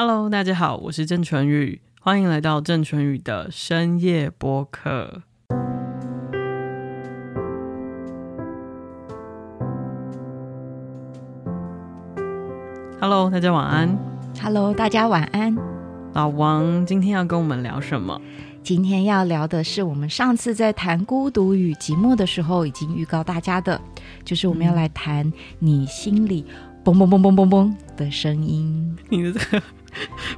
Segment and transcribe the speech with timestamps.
[0.00, 5.22] Hello，大家好，我是郑淳宇，欢迎来到郑淳宇的深夜播客。
[13.00, 13.98] Hello，大家晚安。
[14.40, 15.56] Hello，大家晚安。
[16.12, 18.20] 老王今天要跟我们聊什么？
[18.62, 23.80] 今天要聊的是我们上次在谈孤独与寂寞的时候已经预告大家的，
[24.24, 26.46] 就是我们要来谈你心里
[26.84, 28.96] 嘣嘣嘣嘣嘣嘣的声音。
[29.08, 29.60] 你的这个。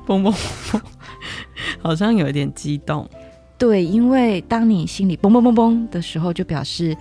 [0.06, 0.80] 嘣嘣嘣，
[1.80, 3.08] 好像有一点激动。
[3.58, 6.96] 对，因为当你心里嘣嘣嘣嘣的时候，就表示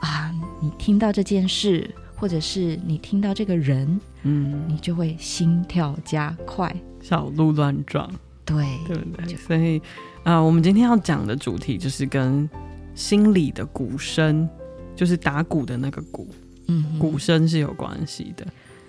[0.00, 8.10] 啊，你听到这件事，或者是你听到这个人，嗯，你就会心跳加快，小鹿乱撞。
[8.44, 9.36] 对，对不对？
[9.36, 9.78] 所以
[10.22, 12.48] 啊、呃，我们今天要讲的主题就是跟
[12.94, 14.48] 心里的鼓声，
[14.96, 16.26] 就是打鼓的那个鼓，
[16.68, 18.46] 嗯，鼓声是有关系的。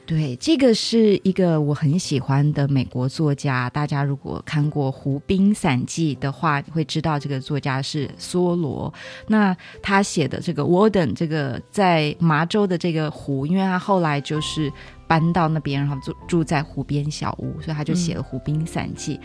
[0.09, 3.69] 对，这个是一个我很喜欢的美国作家。
[3.69, 8.91] 大家如果看过《湖滨散记》的话，会知道这个作家是梭罗。
[9.27, 14.73] 那他写的这个 Warden，这个在麻州的这个湖，因为他后来就是
[15.07, 19.21] 搬到那边，然后住住在湖边小屋，所以他就写了《湖滨散记》嗯。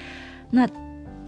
[0.51, 0.69] 那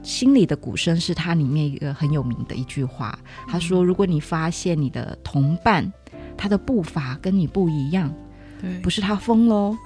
[0.03, 3.19] 心里的鼓声是他里面一个很有名的一句话。
[3.49, 5.91] 他说：“如果你发现你的同伴
[6.37, 8.15] 他的步伐跟你不一样。”
[8.61, 9.77] 对，不是他疯喽，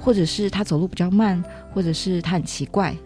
[0.00, 1.42] 或者是他走路比较慢，
[1.72, 2.96] 或者是他很奇怪，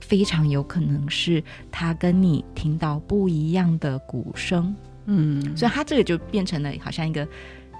[0.00, 4.74] 非常有可能是他跟你听到不一样的鼓声。
[5.06, 7.26] 嗯，所以他这个就变成了好像一个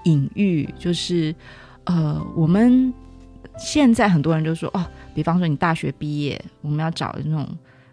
[0.05, 1.35] 隐喻，就是
[1.83, 2.93] 呃，我们
[3.57, 7.45] 现在很多人就说哦，比方说你大学毕业，我们要找那种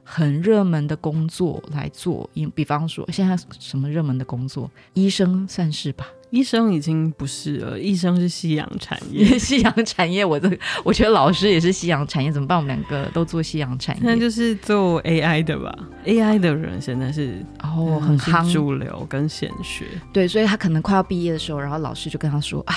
[0.05, 6.07] 很热门的工作来做，因比方说现在什么热门的工作，医生算是吧。
[6.35, 9.25] 医生已经不是了，医生是夕阳产业。
[9.39, 10.51] 夕阳产业，我这
[10.83, 12.59] 我觉得老师也是夕阳产业，怎么办？
[12.59, 15.73] 我们两个都做夕阳产业，那就是做 AI 的吧
[16.05, 19.85] ？AI 的人现在是哦，很夯，主流跟显学。
[20.13, 22.75] 对，所以他可能快要毕业的时候，然后老师就跟他说啊，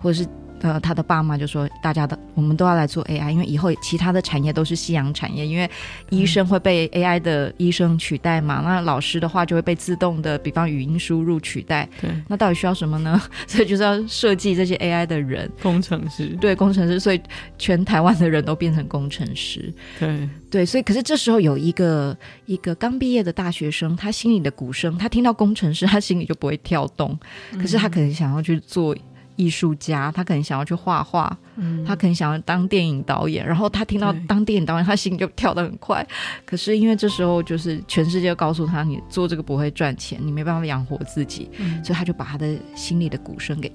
[0.00, 0.28] 或者是。
[0.62, 5.66] 呃，他的爸妈就说：“大家的，我们都要来做 AI，因为以后其他的产业都是夕阳产业，因为
[6.10, 8.60] 医生会被 AI 的医生取代嘛。
[8.60, 11.88] 嗯、那老师的话就会被自动的，比方语音输入取代。
[11.98, 13.18] 对，那到底需要什么呢？
[13.48, 16.36] 所以就是要设计这些 AI 的人，工程师。
[16.38, 17.00] 对，工程师。
[17.00, 17.18] 所以
[17.56, 19.72] 全台湾的人都变成工程师。
[19.98, 27.18] 对对，所以可是这时候有一个一个刚毕业的大学生，他心里的鼓声，他听到工程师，他心里就不会跳动。
[27.52, 28.94] 可是他可能想要去做。”
[29.40, 36.06] 艺术家，他可能想要去画画，嗯，他可能想要当电影导演，然后他听到当电影导演，他心就跳得很快。
[36.44, 43.72] 可是因为这时候就是全世界告诉他，你做这个不会赚钱，你没办法养活自己，嗯，所以他就把他的心里的鼓声给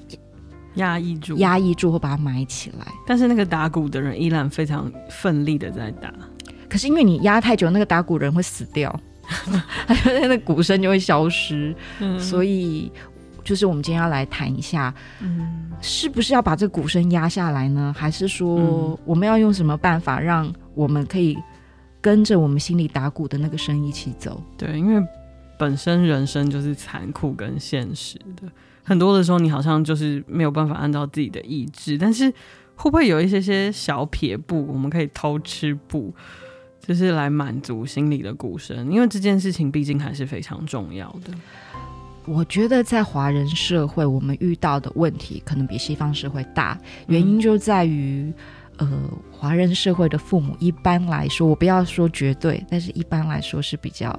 [0.75, 2.85] 压抑住，压抑住或把它埋起来。
[3.07, 6.13] 但是那个打鼓的人依然非常奋力的在打。
[6.69, 8.93] 可是因为你压太久，那个打鼓人会死掉，
[9.87, 9.95] 他
[10.27, 12.91] 那鼓声就会消失，嗯，所以。
[13.45, 17.95] 就是我们今天要来谈一下，嗯，是不是要把这鼓声压下来呢？
[17.95, 21.37] 还是说我们要用什么办法让我们可以
[22.01, 24.43] 跟着我们心里打鼓的那个声一起走？
[24.57, 25.07] 对，因为
[25.57, 28.49] 本身人生就是残酷跟现实的，
[28.83, 32.29] 很多的时候你好像就是没有办法按照自己的意志，但是
[32.75, 36.13] 会不会有一些些小撇步，我们可以偷吃步，
[36.81, 38.91] 就是来满足心里的鼓声？
[38.91, 41.31] 因为这件事情毕竟还是非常重要的。
[42.27, 46.77] 我觉得在华人社会，我们遇到的问题可能比西方社会大，
[47.07, 48.33] 原因就在于，
[48.77, 48.87] 呃，
[49.31, 54.17] 华人社会的父母一般来说，我不要说绝对，但是一般来说是比较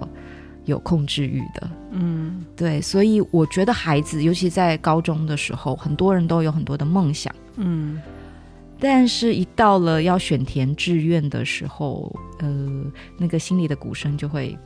[0.64, 1.70] 有控制欲的。
[1.90, 7.34] 嗯，对，所以我觉得孩子，尤其在高中的时候，很多人都有很多的梦想。
[7.56, 8.00] 嗯，
[8.78, 12.84] 但是一到了要选填志愿的时候，呃，
[13.18, 14.56] 那个心里的鼓声就会，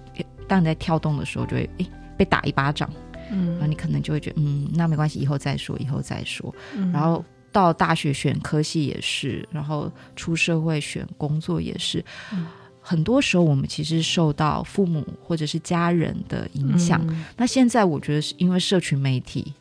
[0.46, 1.86] 当你在跳动的时候，就会诶
[2.16, 2.90] 被打一巴掌。
[3.30, 6.54] 嗯，然后你可能就会觉得，嗯，那没关系，以后再说，以后再说。
[6.76, 12.04] 嗯、然后到大学选科系也是，然后出社会选工作也是。
[12.32, 12.46] 嗯、
[12.80, 17.04] 很多时候我们其实受到父母或者是家人的影响。
[17.08, 19.52] 嗯、那现在我觉得是因为社群媒体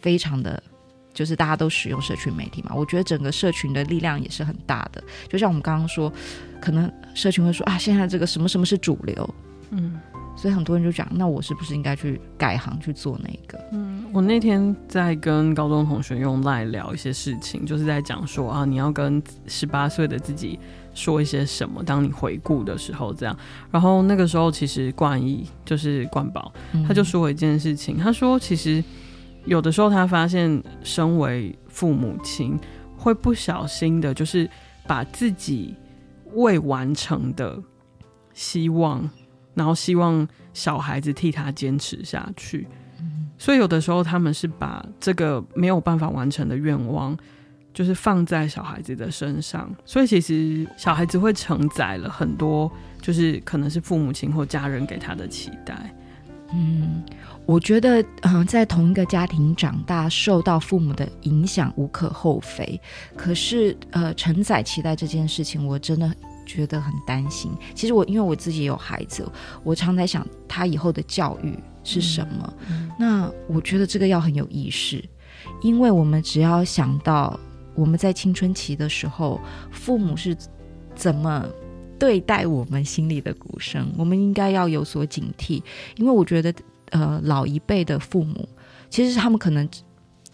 [0.00, 0.62] 非常的，
[1.14, 5.02] 就是大家都使用社群媒体嘛，我觉得整个社群的力量也是很大的。
[5.28, 6.12] 就像我们刚刚说，
[6.60, 9.34] 可能社群会说啊，现在这个什么什么是主流，
[9.70, 10.00] 嗯。
[10.42, 13.64] 所以很多人就讲，那我是不是应该去改行去做那个？
[13.70, 20.58] 嗯，我那天在跟高中同学用 LINE 聊一些事情，就是在讲说啊，你要跟十八岁的自己
[20.94, 21.80] 说一些什么？
[21.84, 23.38] 当你回顾的时候，这样。
[23.70, 26.52] 然后那个时候，其实冠毅就是冠宝，
[26.88, 28.82] 他就说了一件事情，他说其实
[29.44, 32.58] 有的时候他发现，身为父母亲
[32.98, 34.50] 会不小心的，就是
[34.88, 35.76] 把自己
[36.34, 37.56] 未完成的
[38.34, 39.08] 希望，
[39.54, 42.66] 然后希望小孩子替他坚持下去。
[43.00, 47.16] 嗯，所以有的时候他们是把这个没有办法完成的愿望，
[47.72, 49.74] 就是放在小孩子的身上。
[49.84, 52.70] 所以其实小孩子会承载了很多，
[53.00, 55.94] 就是可能是父母亲或家人给他的期待。
[56.52, 57.02] 嗯。
[57.44, 62.80] 我觉得，嗯、呃，在同一个家庭长大，受到父母的影响无可厚非。
[63.16, 66.14] 可是，呃，承载期待这件事情，我真的
[66.46, 67.52] 觉得很担心。
[67.74, 69.26] 其实我因为我自己有孩子，
[69.62, 72.54] 我常在想他以后的教育是什么。
[72.98, 75.02] 那我觉得这个要很有意识，
[75.62, 77.38] 因为我们只要想到
[77.74, 79.40] 我们在青春期的时候，
[79.70, 80.36] 父母是
[80.94, 81.48] 怎么
[81.98, 85.62] 对待我们心里的鼓声，我们应该要有所警惕。
[85.96, 86.52] 因为我觉得。
[86.92, 88.46] 呃，老一辈的父母，
[88.90, 89.66] 其实他们可能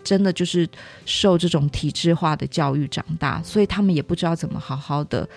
[0.02, 0.68] 真的就是
[1.04, 5.28] 受这种体制化的教育长大，所以他们也不知道怎么好好的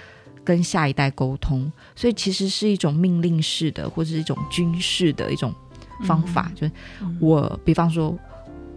[0.44, 5.54] 跟下一代沟通，所以其实是一种命令式的，或者是一种军事的一种
[6.04, 6.74] 方法，嗯、就是
[7.20, 8.18] 我，嗯、比方说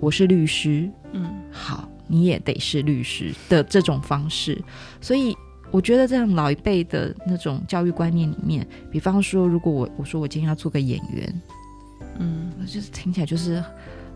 [0.00, 4.62] 我是律师，嗯，好，你也得是律师的这种方式，
[5.00, 5.36] 所以
[5.70, 11.42] 我觉得这样老一辈的那种教育观念里面，比方说，如果我我说我今天要做个演员。
[12.18, 13.60] 嗯，就是听起来就是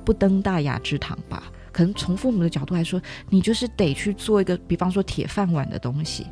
[0.05, 1.43] 不登大雅之堂吧？
[1.73, 6.25] 可能从父母的角度来说，你就是得去做一个，比方说铁饭碗的东西。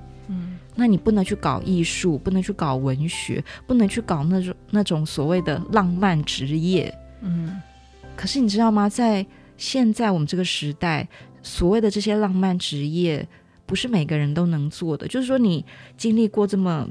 [0.76, 6.94] 那你不能去搞艺术，不能去搞文学，不能去搞那种那种所谓的浪漫职业。
[7.22, 7.60] 嗯，
[8.14, 8.88] 可是你知道吗？
[8.88, 9.26] 在
[9.56, 11.08] 现在我们这个时代，
[11.42, 13.26] 所谓的这些浪漫职业，
[13.64, 15.08] 不是每个人都能做的。
[15.08, 15.64] 就是说，你
[15.96, 16.88] 经历过这么。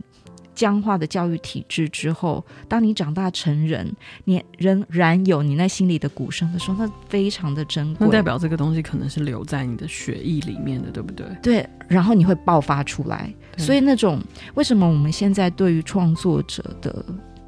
[0.55, 3.93] 僵化的教育体制之后，当你长大成人，
[4.23, 8.07] 你仍然有你那心里的鼓声的时候，那非常的珍贵。
[8.07, 11.27] 那代表这个东西可能是留在你的血液里面的，对不对？
[11.43, 13.31] 对，然后你会爆发出来。
[13.57, 14.19] 所以那种
[14.55, 17.05] 为什么我们现在对于创作者的。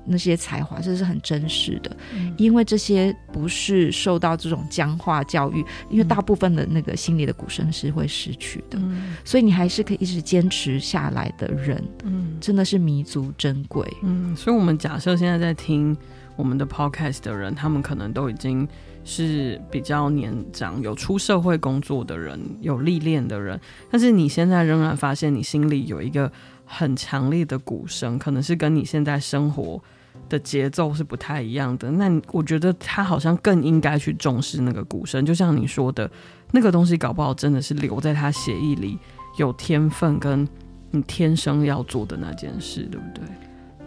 [0.07, 15.95] 那些才华，这是很真实的，嗯、因为这些不是受到这种僵化教育，因为大部分的那个心里的鼓声是会失去的，嗯、所以你还是可以一直坚持下来的人，嗯，真的是弥足珍贵，嗯，所以我们假设现在在听
[16.35, 18.67] 我们的 podcast 的人，他们可能都已经
[19.03, 23.59] 是比较年长、有出社会工作的人、有历练的人，
[23.91, 26.31] 但是你现在仍然发现你心里有一个
[26.63, 29.81] 很强烈的鼓声，可能是跟你现在生活。
[30.29, 36.09] 的节奏是不太一样的，那我觉得他好像更应该去重视那个鼓声，就像你说的，
[36.51, 38.97] 那个东西搞不好真的是留在他血液里，
[39.37, 40.47] 有天分跟
[40.91, 43.23] 你天生要做的那件事，对不对？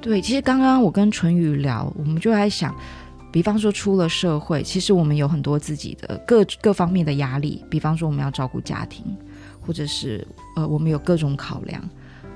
[0.00, 2.74] 对，其实刚刚我跟淳宇聊，我们就在想，
[3.30, 9.04] 比方说出了社会，其实我们有很多自己的各各方面的压力，比方说我们要照顾家庭，
[9.60, 10.26] 或者是
[10.56, 11.82] 呃我们有各种考量，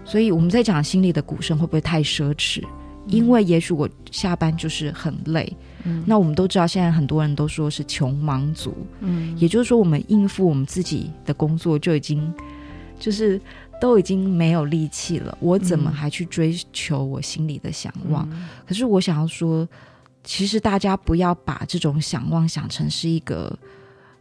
[0.05, 2.63] 所以我们在讲心里的鼓声会不会太奢侈？
[3.07, 5.55] 因为也许我下班就是很累，
[5.85, 12.33] 嗯，那我们都知道，现在很多人都说是穷忙族，嗯，也就是说，我们应付我们自己的工作就已经
[12.99, 13.39] 就是
[13.81, 18.27] 都已经没有力气了，我怎么还去追求我心里的想望？
[18.33, 19.69] 嗯，可是我想要说，
[20.23, 23.55] 其实大家不要把这种想望想成是一个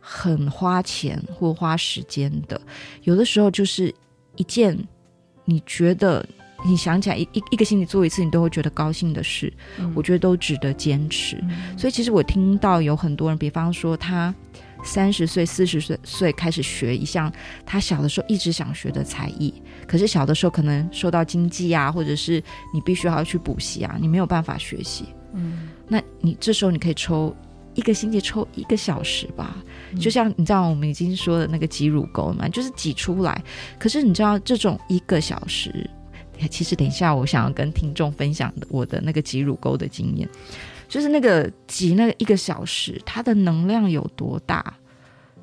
[0.02, 2.60] 很花钱或花时间的，
[3.04, 3.94] 有的时候就是
[4.36, 4.78] 一件
[5.46, 6.26] 你觉得。
[6.65, 11.36] 你想起来一一一个星期做一次，你都会觉得高兴的事，嗯、我觉得都值得坚持。
[11.41, 14.34] 嗯、所以其实我听到有很多人，比方说他
[14.84, 17.32] 三十岁、四十岁岁开始学一项
[17.65, 19.53] 他小的时候一直想学的才艺，
[19.88, 22.41] 可是小的时候可能受到经济啊，或者是
[22.74, 25.05] 你必须要去补习啊，你没有办法学习。
[25.34, 27.36] 嗯，那你这时候你可以抽
[27.75, 29.58] 一个星期抽一个小时吧，
[29.91, 33.43] 嗯、就像你知道我们已经说的那个挤乳沟嘛，就是挤出来。
[33.77, 35.89] 可是你知道这种一个小时。
[36.50, 40.28] 其实等一下，我想要跟听众分享的我的那个挤乳沟的经验，
[40.90, 44.74] 就是那个挤那个一个小时，它的能量有多大？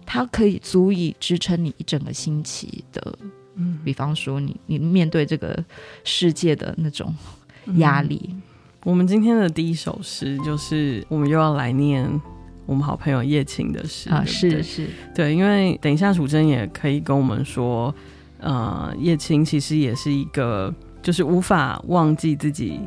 [0.05, 3.19] 它可以足以支撑你一整个星期的。
[3.55, 5.65] 嗯，比方说你你面对这个
[6.05, 7.15] 世界的那种
[7.77, 8.21] 压力。
[8.31, 8.43] 嗯，
[8.85, 12.09] 我们今天的第一首诗就是我们又要来念
[12.67, 17.95] 我们好朋友叶青的诗啊，是是，对，因为等一下楚真也可以跟我们说。
[18.41, 22.81] 呃，叶青其实也是一个，就是无法忘记自己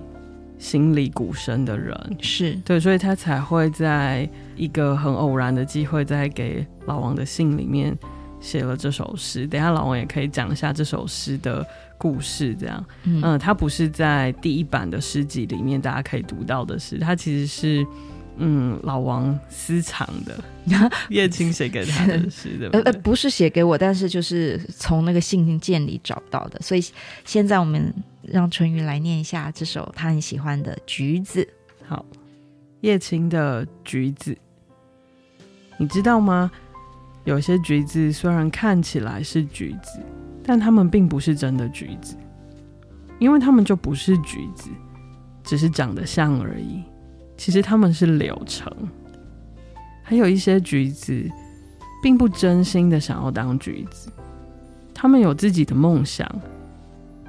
[0.57, 7.97] 心里鼓声的人，是对，所以他才会在一个很偶然的机会，在给老王的信里面
[8.39, 9.45] 写了这首诗。
[9.45, 11.65] 等一下老王也可以讲一下这首诗的
[11.97, 17.85] 故事，这样，嗯、呃，他不是在第一版的诗集里面大家可以读到的诗，他其实是。
[18.37, 20.43] 嗯，老王私藏的
[21.09, 22.69] 叶青写给他的诗，的？
[22.69, 26.59] 呃呃，不是写给我，但是就是从那个信件里找到的。
[26.61, 26.83] 所以
[27.25, 31.43] 现在我们让淳于来念一下这首他很喜欢的《橘子》。
[31.87, 32.03] 好，
[32.81, 34.31] 叶青的《橘子》，
[35.77, 36.49] 你知道吗？
[37.25, 39.99] 有些橘子虽然看起来是橘子，
[40.43, 42.17] 但它们并不是真的橘子，
[43.19, 44.69] 因为它们就不是橘子，
[45.43, 46.83] 只是长得像而已。
[47.37, 48.71] 其实它们是柳橙。
[50.01, 51.29] 还有一些橘子，
[52.01, 54.11] 并不真心的想要当橘子，
[54.93, 56.29] 他们有自己的梦想，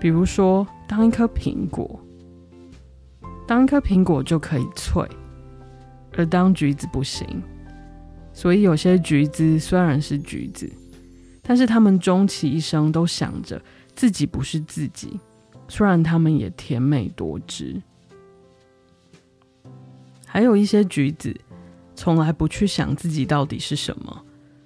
[0.00, 1.99] 比如说当一颗苹果，
[3.46, 5.08] 当一颗苹果就可以脆，
[6.16, 7.42] 而当橘子不行。
[8.32, 10.68] 所以有些橘子虽然是橘子，
[11.42, 13.62] 但是他们终其一生都想着
[13.94, 15.20] 自己不是自己，
[15.68, 17.80] 虽然他们也甜美多汁。
[20.35, 21.33] 还有一些橘子。
[21.97, 24.23] 从来不去想自己到底是什么，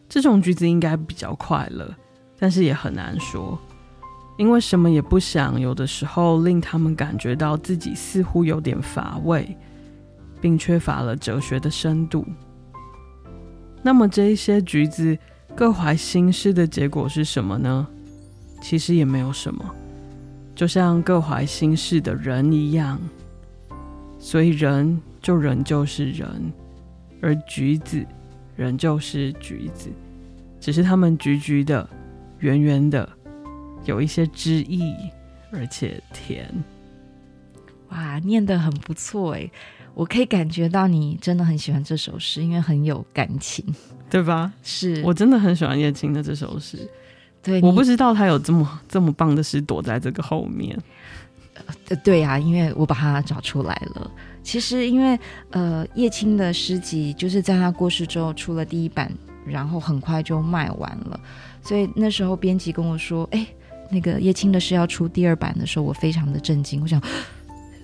[0.08, 1.94] 这种橘子应该比较快乐，
[2.38, 3.58] 但是也很难说，
[4.38, 9.54] 因为什么也不想，有的时候令他们感觉到自己似乎有点乏味，
[10.40, 12.24] 并缺乏了哲学的深度。
[13.82, 15.18] 那么这一些橘子
[15.54, 17.86] 各怀心事的结果是什么呢？
[18.62, 19.62] 其实也没有什么，
[20.54, 22.98] 就像各怀心事的人一样，
[24.18, 26.52] 所以人就仍旧是人。
[27.20, 28.06] 而橘子
[28.54, 29.90] 仍旧是橘子，
[30.60, 31.88] 只是它们橘橘的、
[32.38, 33.08] 圆圆的，
[33.84, 34.94] 有一些汁液，
[35.52, 36.48] 而且甜。
[37.88, 39.50] 哇，念得很不错哎！
[39.94, 43.64] 我可以感觉到你真的很喜欢这首诗，因为很有感情，
[44.08, 44.52] 对吧？
[44.62, 46.88] 是我真的很喜欢叶青的这首诗。
[47.42, 50.78] 对，我不知道他有这么这么棒的诗躲在这个后面。
[51.88, 54.10] 呃，对呀、啊，因为我把它找出来了。
[54.42, 55.18] 其实，因为
[55.50, 59.12] 呃，叶青的诗集就是在他过世之后出了第一版，
[59.44, 61.20] 然后很快就卖完了。
[61.60, 63.46] 所以那时候编辑跟我说：“哎，
[63.90, 66.80] 那个叶青的诗要出第二版的时候，我非常的震惊。
[66.80, 67.02] 我想，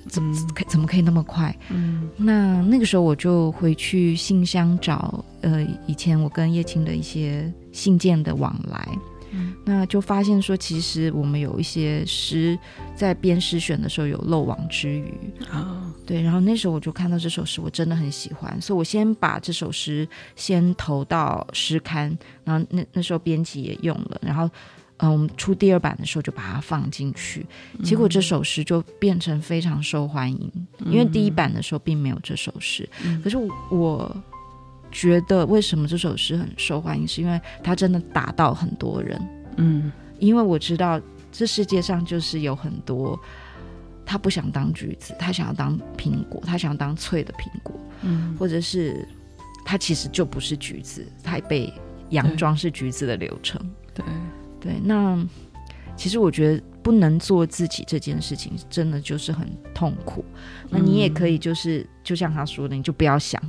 [0.09, 1.55] 怎么可怎么可以那么快？
[1.69, 8.89] 嗯，那那个时候我就回去信箱找呃以前我跟叶青的一些信件的往来。”
[9.65, 12.59] 那就发现说，其实我们有一些诗
[12.95, 15.15] 在编诗选的时候有漏网之鱼。
[15.51, 15.91] 啊。
[16.07, 22.15] 对，然后那时候我就看到这首诗，我真的很喜欢，所以我先把这首诗先投到诗刊，
[22.45, 24.51] 然后那那时候编辑也用了，然后
[24.99, 27.47] 嗯，我们出第二版的时候就把它放进去，
[27.83, 30.53] 结果这首诗就变成非常受欢迎，
[30.85, 32.87] 因为第一版的时候并没有这首诗，
[33.23, 33.39] 可是
[33.71, 34.15] 我。
[34.95, 39.21] 觉得为什么这首诗很受欢迎，是因为它真的打到很多人。
[39.57, 41.01] 嗯，因为我知道
[41.33, 43.19] 这世界上就是有很多
[44.07, 49.07] 他不想当橘子，他想要当苹果，他想要当脆的苹果，嗯，或者是
[49.65, 51.73] 他其实就不是橘子，他被
[52.11, 53.61] 佯装是橘子的流程。
[53.93, 54.05] 对
[54.61, 55.27] 对，那
[55.97, 60.25] 其实我觉得不能做自己这件事情，真的就是很痛苦。
[60.69, 63.43] 那你也可以就是就像他说的，你就不要想。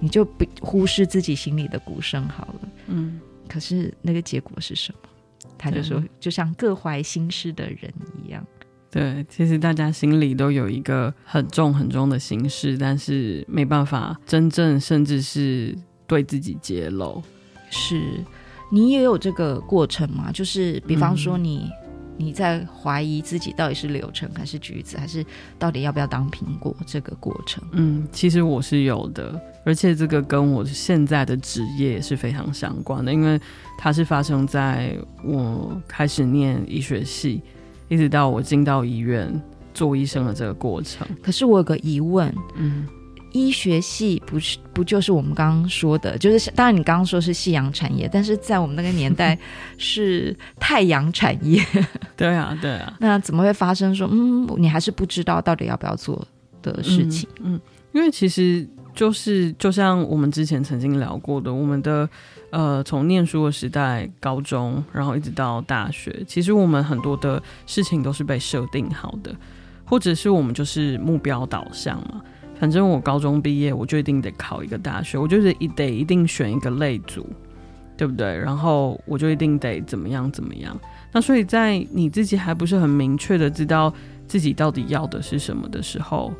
[0.00, 2.68] 你就不忽视自己心里的鼓声好了。
[2.86, 5.08] 嗯，可是那个结果是什么？
[5.56, 7.92] 他就说，就像各怀心事的人
[8.24, 8.44] 一样。
[8.90, 15.76] 对，其实大家心里都有一个很重很重的心事，但是没办法真正，甚至是
[16.06, 17.22] 对自己揭露。
[17.70, 18.24] 是
[18.70, 20.30] 你也有这个过程吗？
[20.32, 21.70] 就是比方说你。
[22.18, 25.24] 嗯你在怀疑自己到底是柳橙还是橘子，还是
[25.58, 26.74] 到底要不要当苹果？
[26.84, 33.40] 这个过程，嗯，其实我是有的，而且这个跟我现在的职业也是非常相关的，因为
[33.78, 37.40] 它是发生在我开始念医学系，
[37.88, 39.40] 一直到我进到医院
[39.72, 41.06] 做医生的这个过程。
[41.22, 42.86] 可是我有个疑问，嗯。
[43.38, 49.38] 医学系不是不就是我们刚刚说的，就是当然你刚刚说是夕阳产业，但是在我们那个年代
[49.78, 51.64] 是太阳产业。
[52.16, 52.96] 对啊，对啊。
[53.00, 56.26] 那怎么会发生说，嗯，你还是不知道到底要不要做
[56.62, 57.28] 的事情？
[57.40, 57.60] 嗯，嗯，
[57.92, 62.08] 因为其实就是就像我们之前曾经聊过的，我们的
[62.50, 69.34] 呃从念书的时代，高中，然后一直到大学，其实我们很多的事情都是被设定好的，
[69.84, 72.20] 或者是我们就是目标导向嘛。
[72.58, 77.26] 反正我高中毕业，我就一定得考一个大学，我就是一得一定选一个类组，
[77.96, 78.36] 对不对？
[78.36, 80.78] 然后我就一定得怎么样怎么样。
[81.12, 83.92] 那所以在你自己还不是很明确的知道
[84.26, 86.32] 自己到底要的是什么的时候，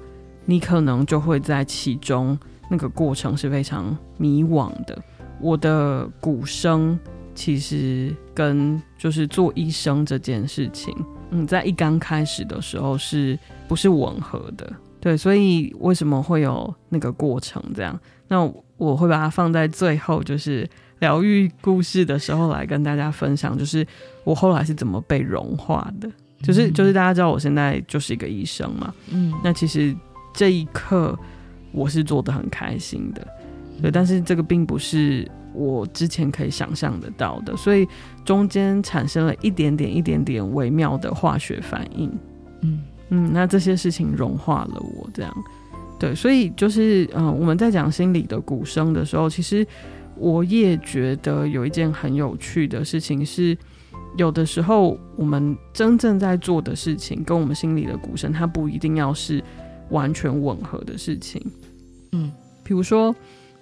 [0.45, 5.01] 你可能就会在其中那个过程是非常迷惘的。
[5.41, 6.99] 我的鼓声
[7.35, 10.93] 其实跟就是做医生这件事情，
[11.31, 14.73] 嗯，在一刚开始的时候是不是吻合的？
[15.01, 17.99] 对，所以为什么会有那个过程这样？
[18.29, 18.43] 那
[18.77, 23.87] 我会把它放在最后，就是疗愈故事的时候来跟大家分享，就是
[24.25, 26.11] 我后来是怎么被融化的。
[26.41, 29.93] 就是就是大家知道我现在就是一个医生嘛，嗯，那其实
[30.33, 31.19] 这一刻
[31.73, 33.27] 我是做的很开心的，
[33.83, 37.85] 对，但是这个并不是我之前可以想象得到的，所以
[38.25, 42.09] 中间产生了一点点一点点微妙的化学反应，
[42.61, 45.35] 嗯嗯，那这些事情融化了我，这样，
[45.99, 49.67] 对，所以就是嗯、呃，我们在讲心理的鼓声的时候，其实
[50.17, 53.57] 我也觉得有一件很有趣的事情是。
[54.17, 59.41] 有的时候，我们真正在做的事情，跟我们心里的鼓声，它不一定要是
[59.91, 61.41] 完全吻合的事情。
[62.13, 62.33] 嗯，
[62.65, 63.15] 比如说，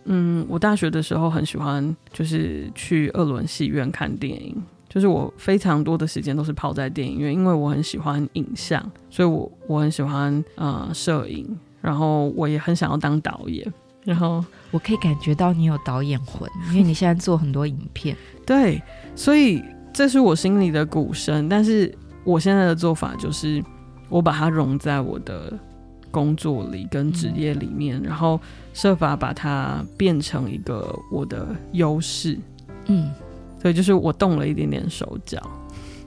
[0.05, 4.57] 嗯，我大学的时候很喜欢，就是去二轮戏院看电影，
[4.97, 11.47] 就是我非常多的时间都是泡在电影院，因为我很喜欢影像，所以我我很喜欢呃摄影，
[11.83, 13.71] 然后我也很想要当导演，
[14.05, 18.83] 然后我可以感觉到你有导演魂，因为你现在做很多影片， 对，
[19.15, 19.63] 所以。
[19.93, 21.91] 这是我心里的鼓声，但是
[22.23, 23.65] 我现在的做法就是，
[24.11, 25.51] 我把它融在我的
[26.11, 28.39] 工作里跟职业里面，嗯、然后
[28.75, 32.39] 设法把它变成一个我的优势。
[32.89, 33.11] 嗯，
[33.61, 35.39] 所以就是我动了一点点手脚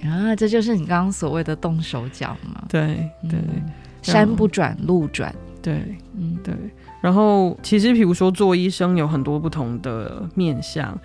[0.03, 2.63] 啊，这就是你刚刚所谓的动手脚嘛？
[2.69, 6.53] 对对，嗯、山不转路转，对，嗯对。
[7.01, 10.99] 然后其实，比如说做医生有很多不同的面向。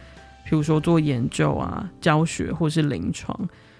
[0.46, 3.34] 比如说做研究啊、教学或是临床，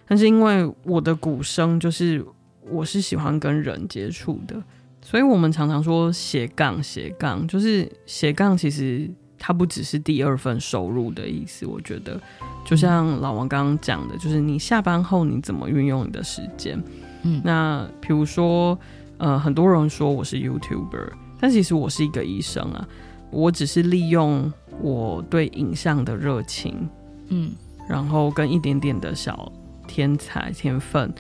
[0.09, 2.25] 但是因为我的鼓声就是
[2.71, 4.57] 我是喜欢跟人接触的，
[5.03, 9.09] 所以我们常常说斜杠斜杠，就是斜杠其实
[9.47, 11.67] 它不只是第二份收入的意思。
[11.67, 12.19] 我觉得
[12.65, 16.83] 就像老王刚刚讲的，就是你下班后你怎么运用你的时间。
[17.25, 18.79] 嗯，那比如说
[19.19, 22.89] 呃，很多人说我是 YouTuber，但其实我是一个医生啊。
[23.31, 26.89] 我只是利用我对影像的热情，
[27.29, 27.51] 嗯，
[27.87, 29.53] 然后跟一点点的小
[29.87, 31.13] 天才天分，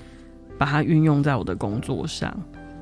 [0.56, 2.34] 把它运用在我的工作上，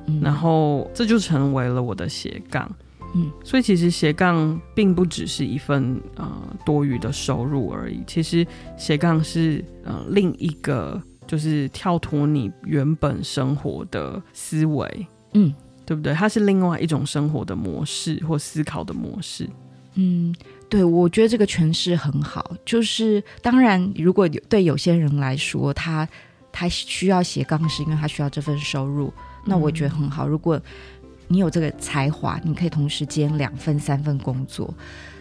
[0.05, 2.73] 嗯，然后这就成为了我的斜杠，
[3.13, 6.31] 嗯，所以其实斜杠并不只是一份呃
[6.65, 8.45] 多余的收入而已，其实
[8.77, 15.53] 斜杠是呃另一个就是跳脱你原本生活的思维，嗯。
[15.85, 16.13] 对不对？
[16.13, 19.45] 它是另外一种生活的模式或思考的模式。
[19.95, 20.33] 嗯，
[20.69, 22.55] 对，我觉得这个诠释很好。
[22.63, 26.07] 就是当然，如果有对有些人来说，他
[26.53, 30.25] 他需要斜杠，是因为他需要这份收入，那我觉得很好。
[30.25, 30.57] 嗯、如果
[31.33, 34.71] 你有这个才华，你可以同时兼两份、三份工作。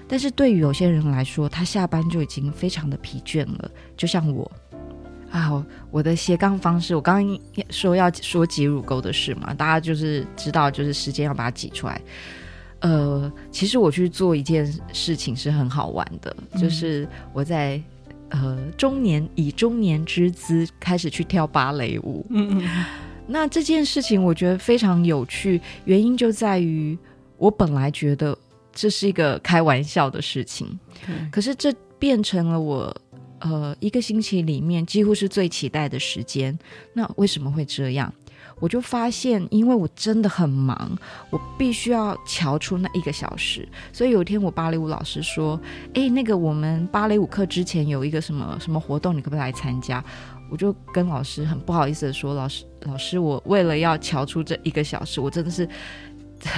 [0.07, 4.53] 但是对于有些人来说，他下班就已经非常的疲倦了，就像我。
[5.31, 7.39] 啊，我的斜杠方式，我刚刚
[7.71, 11.99] 说要说挤乳沟的事嘛，大家就是知道，就是时间要把它挤出来。
[12.81, 17.81] 呃，其实我去做一件事情是很好玩的，就是我在
[18.29, 22.27] 呃中年以中年之姿开始去跳芭蕾舞。
[23.27, 26.97] 那这件事情我觉得非常有趣，原因就在于
[27.37, 28.37] 我本来觉得
[28.73, 32.95] 这是一个开玩笑的事情，嗯、可是这变成了我。
[33.45, 36.57] 呃，一个星期里面几乎是最期待的时间。
[36.93, 38.15] 那为什么会这样？
[38.61, 40.97] 我就发现，因为我真的很忙，
[41.29, 43.69] 我必须要瞧出那一个小时。
[43.93, 45.61] 所以有一天，我芭蕾舞老师说
[45.95, 50.05] ：“哎，那个我们芭蕾舞课之前有一个什么什么活动，你可不可以来参加？”
[50.49, 55.69] 我就跟老师很不好意思的说：“老师，老师，我为了要瞧出这一个小时，我真的是。”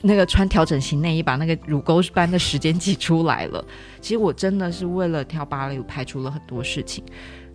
[0.00, 3.64] 那个穿调整型内衣把那个乳沟般的时间挤出来了。
[4.00, 7.02] 其实我真的是为了跳芭蕾舞排除了很多事情，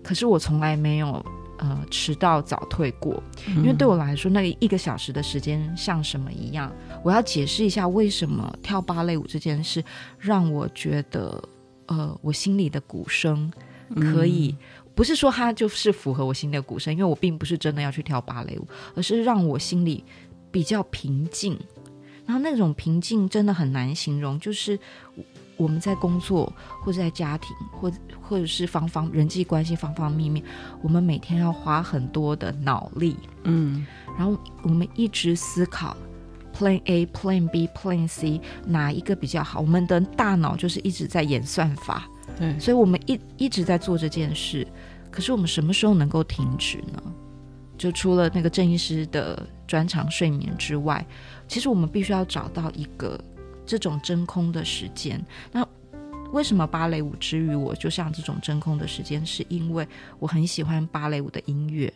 [0.03, 1.25] 可是我从来没有
[1.57, 3.23] 呃迟到早退过，
[3.55, 6.69] 因为对我来说那个一个小时的时间像什么一样。
[7.01, 9.81] 我要解释一下为什么跳芭蕾舞这件事
[10.19, 11.41] 让我觉得
[11.85, 13.49] 呃我心里的鼓声
[13.95, 14.53] 可以，
[14.95, 20.03] 不是说它就是符合我心里的鼓声，因为我并不是真的要去跳芭蕾舞，而是让我心里
[20.51, 21.57] 比较平静。
[22.25, 24.79] 然后那种平静真的很难形容，就是
[25.57, 26.51] 我们在工作
[26.81, 30.45] 或者在家庭，或或者是方方人际关系方方面面，
[30.81, 33.85] 我们每天要花很多的脑力，嗯，
[34.17, 35.97] 然后我们一直思考
[36.55, 44.67] Plan A、Plan B、Plan C 哪一个比较好，我们的大脑就是一直在演算法，对，所以我们一一直在做这件事，
[45.11, 47.01] 可是我们什么时候能够停止呢？
[47.77, 51.05] 就除了那个郑医师的专长睡眠之外。
[51.47, 53.19] 其实我们必须要找到一个
[53.65, 55.23] 这种真空的时间。
[55.51, 55.67] 那
[56.31, 59.23] 为什么芭蕾舞之于我就像这种真空的时间？
[59.25, 59.85] 是因为
[60.19, 61.93] 我很喜欢芭蕾舞的音乐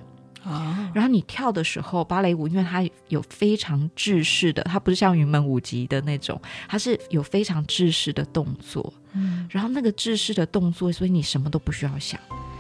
[0.48, 0.92] 啊。
[0.94, 8.94] 然后你跳的时候，芭蕾舞因为它有非常制式的，它不是像云门舞集的那种，它是有非常制式的动作。
[9.14, 9.48] 嗯。
[9.52, 12.20] 然后那个制式的动作，所以你什么都不需要想，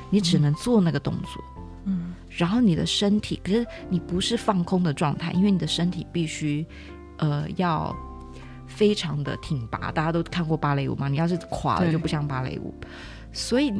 [0.09, 1.43] 你只能做那个动作。
[1.85, 2.13] 嗯。
[2.29, 6.65] 然后你的身体，可是你不是放空的状态，因为你的身体必须，
[7.17, 7.95] 呃，要
[8.67, 9.91] 非常的挺拔。
[9.91, 11.07] 大家都看过芭蕾舞吗？
[11.07, 12.71] 你要是垮了就不像芭蕾舞，
[13.31, 13.73] 所以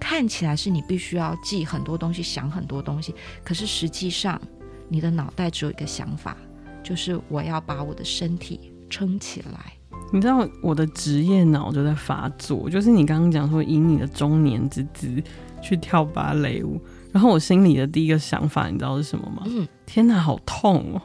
[0.00, 4.40] 看起来是你必须要记很多东西，想很多东西，可是实际上
[4.88, 6.36] 你的脑袋只有一个想法，
[6.82, 9.72] 就是我要把我的身体撑起来。
[10.10, 15.22] 你知道我的职业脑就在发作，就是你刚刚讲说以你的中年之姿
[15.60, 16.80] 去跳芭蕾舞。
[17.12, 19.42] 然后我心里的第一个想法，你知道是什么吗？
[19.46, 21.02] 嗯，天哪，好痛哦！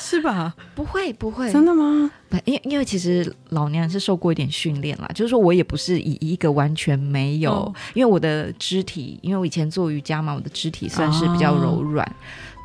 [0.00, 0.54] 是吧？
[0.74, 2.10] 不会，不会，真的吗？
[2.44, 12.14] 因为因为其实老娘是受过一点训练啦，就是说我也不是以一个完全没有，哦、因为我的肢体，因为我以前做瑜伽嘛，我的肢体算是比较柔软，哦、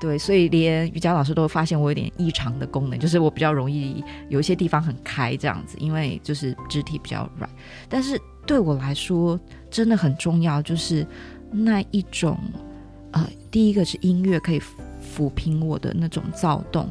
[0.02, 7.50] 对，所以连瑜伽老师都发现我有点异常的功能，就是我比较容易有一些地方很开这样子，因为就是肢体比较软，
[7.88, 9.40] 但是对我来说。
[9.72, 11.08] 真的很重要，就是
[11.50, 12.38] 那一种，
[13.12, 14.60] 呃，第一个是音乐可以
[15.12, 16.90] 抚平我的那种躁动，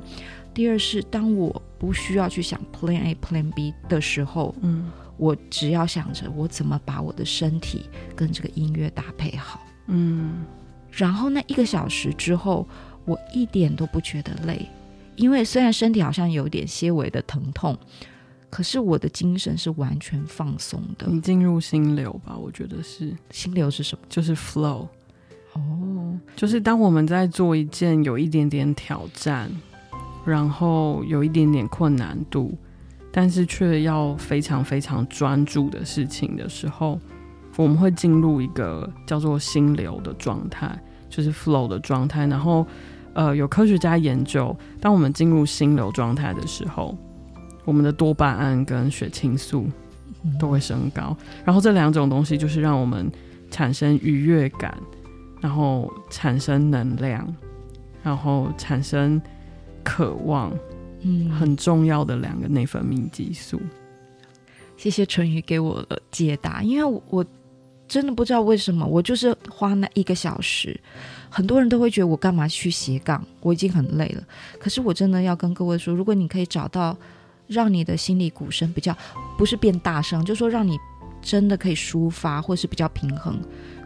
[0.52, 10.44] 第二是当我不需要去想 Plan A Plan B 的时候，嗯，我只要想着我怎么把我的身体跟这个音乐搭配好，嗯，
[10.90, 12.68] 然后那一个小时之后，
[13.04, 14.68] 我一点都不觉得累，
[15.16, 17.78] 因为虽然身体好像有点些微的疼痛。
[18.52, 21.06] 可是我的精神是完全放松的。
[21.06, 23.16] 你进入心流吧，我觉得是。
[23.30, 24.04] 心流是什么？
[24.08, 24.88] 就是 flow。
[25.54, 29.50] 哦，就是当我们在做一件有一点点挑战，
[30.24, 32.56] 然后有一点点困难度，
[33.12, 36.98] 但是却要非常非常专注的事情的时候，
[37.56, 42.26] 我们会进入一个叫做心流的状态，就是 flow 的状态。
[42.26, 42.66] 然后，
[43.12, 46.96] 呃，有科学家研究，当我们进入心流状态的时候。
[47.66, 49.66] 我们的多巴胺跟血清素
[50.40, 53.08] 都会升高，然后这两种东西就是让我们
[53.50, 54.74] 产生愉悦感，
[55.40, 57.26] 然后产生能量，
[58.02, 59.20] 然后产生
[59.82, 60.52] 渴望，
[61.00, 63.60] 嗯，很重要的两个内分泌激素。
[64.76, 67.24] 谢谢淳于给我的解答，因为我
[67.88, 70.78] 真的不知道为什么，我就是花那一个小时，
[71.28, 74.22] 很多人都会觉得我干嘛去斜杠，我已经很累了。
[74.58, 76.96] 可是我真的要跟各位说，如果你可以找到。
[77.50, 78.96] 让你的心理鼓声比较
[79.36, 80.78] 不是变大声，就是说让你
[81.20, 83.40] 真的可以抒发，或是比较平衡，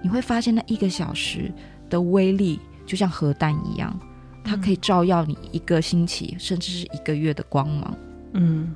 [0.05, 1.51] 你会发现那一个小时
[1.89, 3.99] 的威力就像核弹一样，
[4.45, 7.97] 它可以照耀你一个星期，甚至是一个月的光芒。
[8.35, 8.75] 嗯，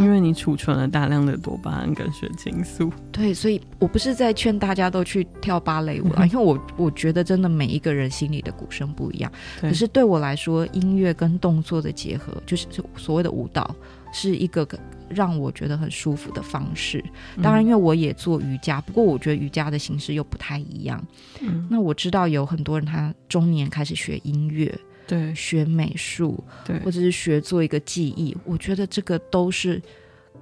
[0.00, 2.90] 因为你储存了大量的多巴胺跟血清素。
[3.12, 9.30] 对，所以我不是在劝大家都去跳芭蕾舞啊， 因为我我觉得真的每一个人心里的鼓声不一样。
[9.60, 12.66] 可是对我来说，音乐跟动作的结合，就是
[12.96, 13.76] 所谓的舞蹈。
[14.12, 14.66] 是一个
[15.10, 17.04] 让我觉得很舒服的方式。
[17.42, 21.04] 当然，因为我也做瑜伽，不过我觉得瑜伽的形式又不太一样。
[21.40, 24.72] 嗯，那我知道有很多人他中年开始学音乐，
[25.06, 28.36] 对，学美术，对，或者是学做一个技艺。
[28.44, 29.82] 我觉得这个都是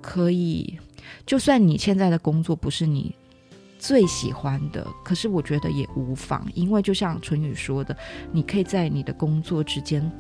[0.00, 0.78] 可以。
[1.24, 3.14] 就算你现在的工作不是你
[3.78, 7.96] 最喜欢的，可是我觉得也无妨，因为就像淳宇说的，
[8.30, 10.12] 你可以在你的工作之间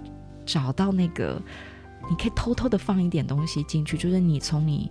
[0.46, 1.40] 找到那个。
[2.08, 4.90] 你可以偷偷的放一点东西进去，就是你从你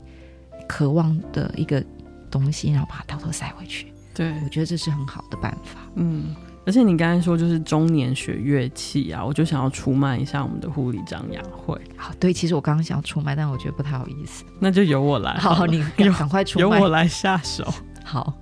[0.67, 1.83] 渴望的一个
[2.29, 3.91] 东西，然后把它偷偷塞回去。
[4.13, 5.79] 对，我觉得这是很好的办法。
[5.95, 11.79] 嗯，而且你刚才说就是中年学乐器啊，我就想要出卖一下我们的护理长雅慧。
[11.95, 14.43] 好，对，其实我刚刚想要出卖，但我觉得不太好意思。
[14.59, 15.53] 那就由我来好。
[15.53, 17.71] 好，你赶快出卖， 由我来下手。
[18.03, 18.33] 好，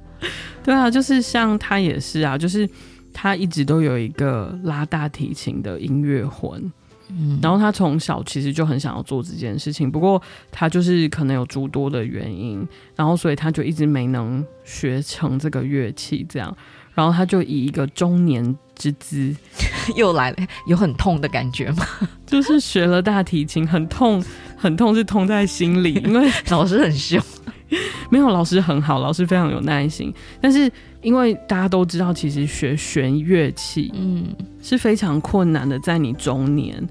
[0.64, 2.70] 对啊，就是像他也是啊，就是
[3.12, 6.72] 他一直都有一个拉大提琴的音乐魂。
[7.10, 16.56] 嗯，然后他从小其实就很想要做这件事情，不过他就是可能有诸多的原因，然后所以他就一直没能学成这个乐器，这样，
[16.94, 19.36] 然后他就以一个中年之姿
[19.96, 21.86] 又来了，有很痛的感觉吗？
[22.26, 24.24] 就是学了大提琴，很痛，
[24.58, 27.22] 很痛，是痛在心里， 因为老师很凶，
[28.10, 30.72] 没有，老师很好，老师非常有耐心，但是。
[31.02, 34.26] 因为大家都知道，其实学弦乐器，嗯，
[34.60, 35.78] 是非常困难的。
[35.78, 36.84] 在你中年，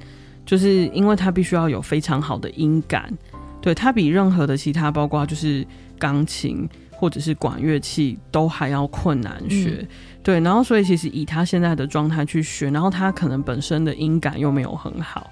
[0.46, 3.12] 就是因为它必须要有非常好的音感，
[3.60, 5.66] 对，它比任何的其他，包括就是
[5.98, 9.88] 钢琴或者是管乐器都还要困难学，嗯、
[10.24, 10.40] 对。
[10.40, 15.30] 然后，所以其实以他现在的状态去学，然后他可能本身的音感又没有很好，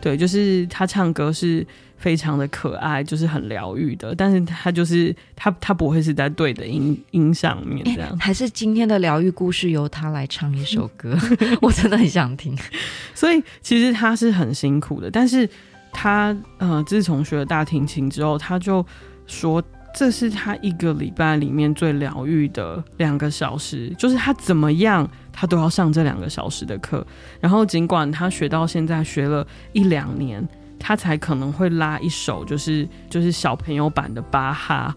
[0.00, 1.66] 对，就是他唱歌是。
[1.96, 8.10] 非常的可爱，就是很疗愈的，但是他就是他，他不会是在对的音音上面这样。
[8.10, 11.16] 欸，还是今天的疗愈故事由他来唱一首歌，
[11.62, 12.54] 我真的很想听。
[13.14, 15.48] 所以其实他是很辛苦的，但是
[15.94, 18.84] 他呃，自从学了大提琴之后，他就
[19.26, 19.62] 说
[19.94, 27.06] 这是他一个礼拜里面最疗愈的两个小时，就是他怎么样，他都要上这两个小时的课。
[27.40, 30.46] 然后尽管他学到现在学了一两年，
[30.80, 34.92] 他才可能会拉一首就是就是小朋友版的巴哈，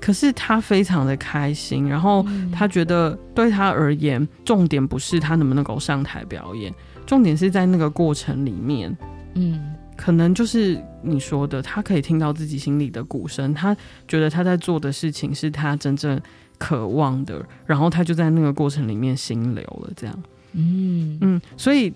[0.00, 1.88] 可是他非常的开心。
[1.88, 6.74] 然后他觉得对他而言，重点不是他能不能够上台表演，
[7.06, 8.96] 重点是在那个过程里面，
[9.34, 9.76] 嗯。
[10.00, 13.76] 可能就是你说的，他可以听到自己心里的鼓声，他
[14.08, 16.18] 觉得他在做的事情是他真正
[16.56, 20.22] 渴望的，然后他就在那个过程里面心流了，这样。
[20.54, 21.92] 嗯嗯，所以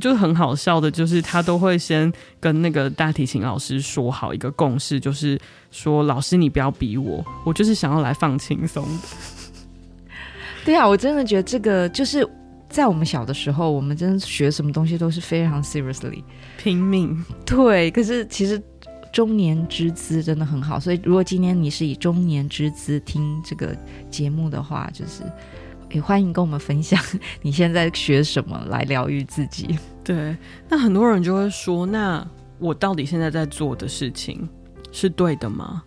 [0.00, 5.38] 就很好笑的，就是他都会先跟那个大提琴老师说好一个共识，就是
[5.70, 9.02] 说老师你不要逼我，我就是想要来放轻松的。
[10.66, 12.28] 对啊，我真的觉得这个就是。
[12.74, 16.24] 在我们小的时候，我们真的学什么东西都是非常 seriously
[16.58, 17.24] 拼命。
[17.46, 18.60] 对，可是其实
[19.12, 20.80] 中年之姿真的很好。
[20.80, 23.76] 所以，如果今天你是以中年之姿听这个
[24.10, 25.22] 节目的话，就是
[25.92, 27.00] 也欢迎跟我们分享
[27.42, 29.78] 你现在学什么来疗愈自己。
[30.02, 30.36] 对，
[30.68, 32.26] 那很多人就会说：“那
[32.58, 34.48] 我到底现在在做的事情
[34.90, 35.80] 是对的吗？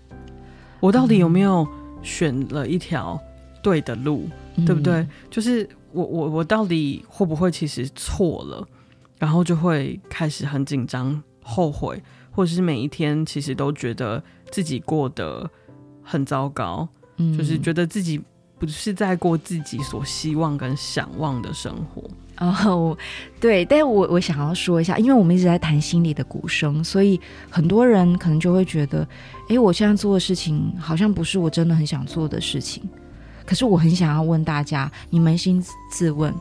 [0.80, 1.68] 我到底有没有
[2.02, 3.22] 选了一条
[3.62, 4.30] 对的路？
[4.56, 5.68] 嗯、对不对？”就是。
[5.98, 8.68] 我我我到底会不会其实错了，
[9.18, 15.50] 然后就会开始很紧张、后悔，或者是每一天其实都觉得自己过得
[16.04, 18.22] 很糟糕，嗯，就是觉得自己
[18.60, 22.04] 不是在过自己所希望跟想望的生活。
[22.40, 22.96] 哦，
[23.40, 29.08] 对，但是我我想要说一下，因为我们一直在谈心里的鼓声，所以很多人可能就会觉得，
[29.50, 32.88] 哎，我现在做的事情好像不是我真的很想做的事情。
[33.48, 36.32] 可是我很想要问大家，你扪心自问，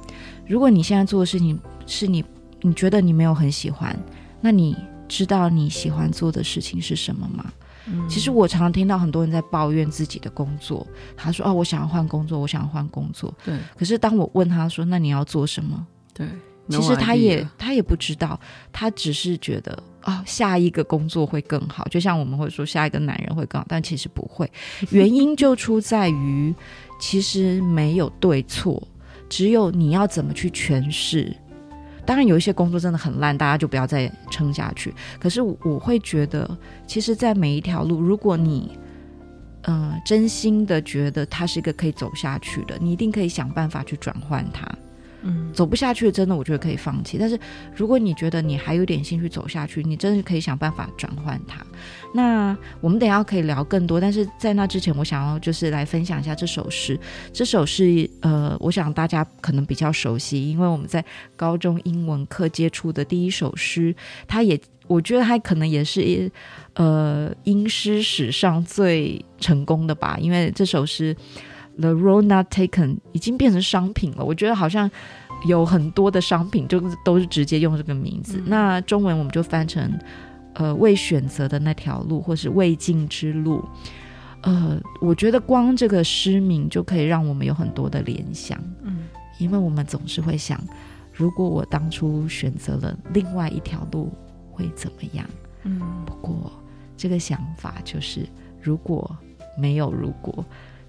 [0.47, 2.23] 如果你现在做的事情是你
[2.63, 3.97] 你觉得你没有很喜欢，
[4.41, 4.77] 那你
[5.09, 7.47] 知道你喜欢做的事情是什么吗？
[7.87, 10.85] 嗯，其实我常常听到很多人在抱怨自己的工作，
[11.17, 13.57] 他说：“哦，我想要换工作，我想要换工作。”对。
[13.79, 16.27] 可是当我问他说：“那你要做什么？”对。
[16.69, 18.41] 其实他也他也不知道，
[18.73, 24.51] 他只是觉得啊、哦，下一个工作会更好，就像我们会说下一个男人会更好，但其实不会。
[24.91, 26.53] 原因就出在于。
[26.99, 28.83] 其实没有对错，
[29.29, 31.35] 只有你要怎么去诠释。
[32.05, 34.95] 当然，有一些工作真的很烂，大家就不要再撑下去。
[35.19, 36.49] 可是我会觉得，
[36.87, 38.79] 其实，在每一条路，如果你，
[39.63, 44.67] 呃，真心的觉得它是一个可以走下去的，你一定可以想办法去转换它。
[45.29, 47.19] 嗯，走不下去，真的我觉得可以放弃。
[47.19, 47.37] 但是
[47.75, 51.67] 如果你觉得你还有点兴趣走下去，你真的可以想办法转换它。
[52.15, 56.99] 那我们等下可以聊更多，但是在那之前，我想要就是来分享一下这首诗。
[57.33, 63.93] 这首诗，呃，我想大家可能比较熟悉，因为我们在高中英文课接触的第一首诗，
[64.29, 66.31] 它也，我觉得它可能也是，
[66.75, 71.17] 呃，英诗史上最成功的吧，因为这首诗。
[71.79, 74.91] The road not taken 已经变成商品了，我觉得好像
[75.47, 78.39] 有很多的商品就都是直接用这个名字。
[78.39, 79.93] 嗯、那中文我们就翻成
[80.55, 83.63] 呃未选择的那条路，或是未尽之路。
[84.41, 88.59] 呃，我觉得光这个诗名就可以让我们有很多的联想。
[88.83, 89.05] 嗯，
[89.39, 90.59] 因为我们总是会想，
[91.13, 94.11] 如果我当初选择了另外一条路
[94.51, 95.27] 会怎么样？
[95.65, 96.51] 嗯，不过
[96.97, 98.27] 这个想法就是
[98.63, 99.15] 如果
[99.59, 100.43] 没有如果。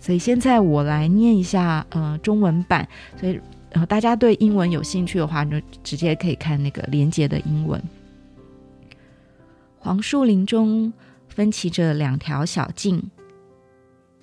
[0.08, 2.88] 所以现在我来念一下，呃，中文版。
[3.20, 3.34] 所以，
[3.70, 7.84] 然后大家对英文有兴趣的话，就直接可以看那个连接的英文。
[9.78, 10.94] 黄树林中
[11.28, 13.04] 分歧着两条小径，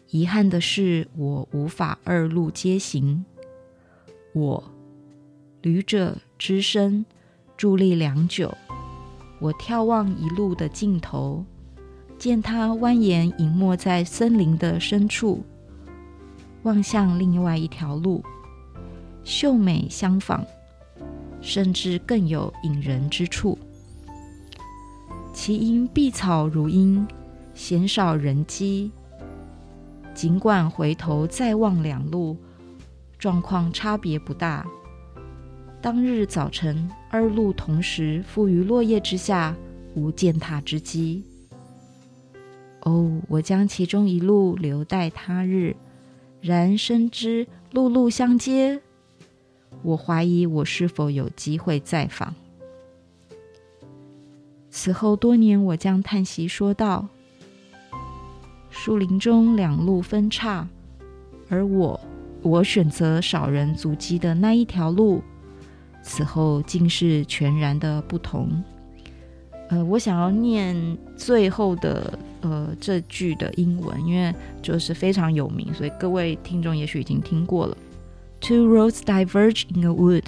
[0.08, 3.22] 遗憾的是，我无法二路皆行。
[4.32, 4.64] 我
[5.60, 7.04] 旅者只身
[7.58, 8.56] 伫立良久，
[9.38, 11.44] 我眺望一路的尽头，
[12.16, 15.44] 见它蜿蜒隐没在森林的深处。
[16.64, 18.22] 望向另外一条路，
[19.22, 20.44] 秀美相仿，
[21.40, 23.58] 甚至更有引人之处。
[25.32, 27.06] 其因碧草如茵，
[27.54, 28.90] 鲜少人迹。
[30.14, 32.36] 尽管回头再望两路，
[33.18, 34.66] 状况差别不大。
[35.82, 39.54] 当日早晨，二路同时覆于落叶之下，
[39.94, 41.24] 无践踏之机。
[42.84, 45.76] 哦，我将其中一路留待他日。
[46.44, 48.78] 然深知路路相接，
[49.80, 52.34] 我怀疑我是否有机会再访。
[54.68, 57.08] 此后多年，我将叹息说道
[58.68, 60.68] ：“树林中两路分岔，
[61.48, 61.98] 而我，
[62.42, 65.22] 我选择少人足迹的那一条路，
[66.02, 68.62] 此后竟是全然的不同。”
[69.70, 70.76] 呃，我想要念
[71.16, 77.76] 最后的呃这句的英文，因为就是非常有名，所以各位听众也许已经听过了。
[78.40, 80.24] Two roads diverge in a wood,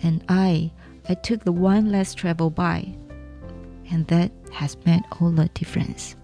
[0.00, 0.72] and I,
[1.04, 2.86] I took the one less traveled by,
[3.88, 6.14] and that has made all the difference.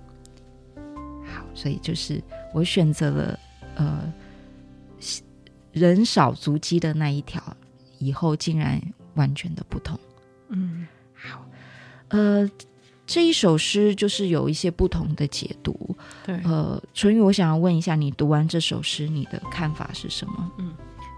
[1.24, 2.20] 好，所以就是
[2.52, 3.38] 我选择了
[3.76, 4.12] 呃
[5.70, 7.40] 人少足迹的那一条，
[8.00, 8.82] 以后竟然
[9.14, 9.96] 完全的不同。
[10.48, 11.46] 嗯，好，
[12.08, 12.50] 呃。
[13.06, 20.52] 这一首诗就是有一些不同的解读，对，呃，淳宇，我想要问一下，你读完这首诗，你的看法是什么？
[20.58, 20.72] 嗯，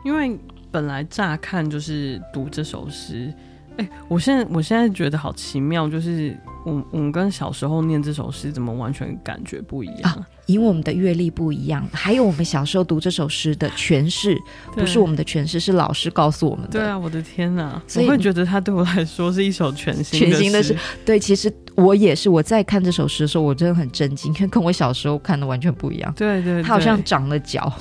[0.05, 0.39] 因为
[0.71, 3.33] 本来乍看就是读这首诗，
[3.77, 10.13] 哎，我现在我现在觉得好奇妙，就是我我们跟小时候念这首诗怎么完全感觉不一样？
[10.13, 14.37] 啊因为我们的阅历不一样，还有我们小时候读这首诗的诠释，
[14.75, 16.73] 不是我们的诠释，是老师告诉我们的。
[16.73, 17.81] 对啊，我的天哪！
[17.87, 20.27] 所以我会觉得它对我来说是一首全新的。
[20.27, 20.77] 全新的诗。
[21.03, 22.29] 对，其实我也是。
[22.29, 26.13] 我在看这首诗的时候，我真的很震惊，因为跟我小时候看的完全不一样。
[26.15, 27.73] 对对，对，它好像长了脚。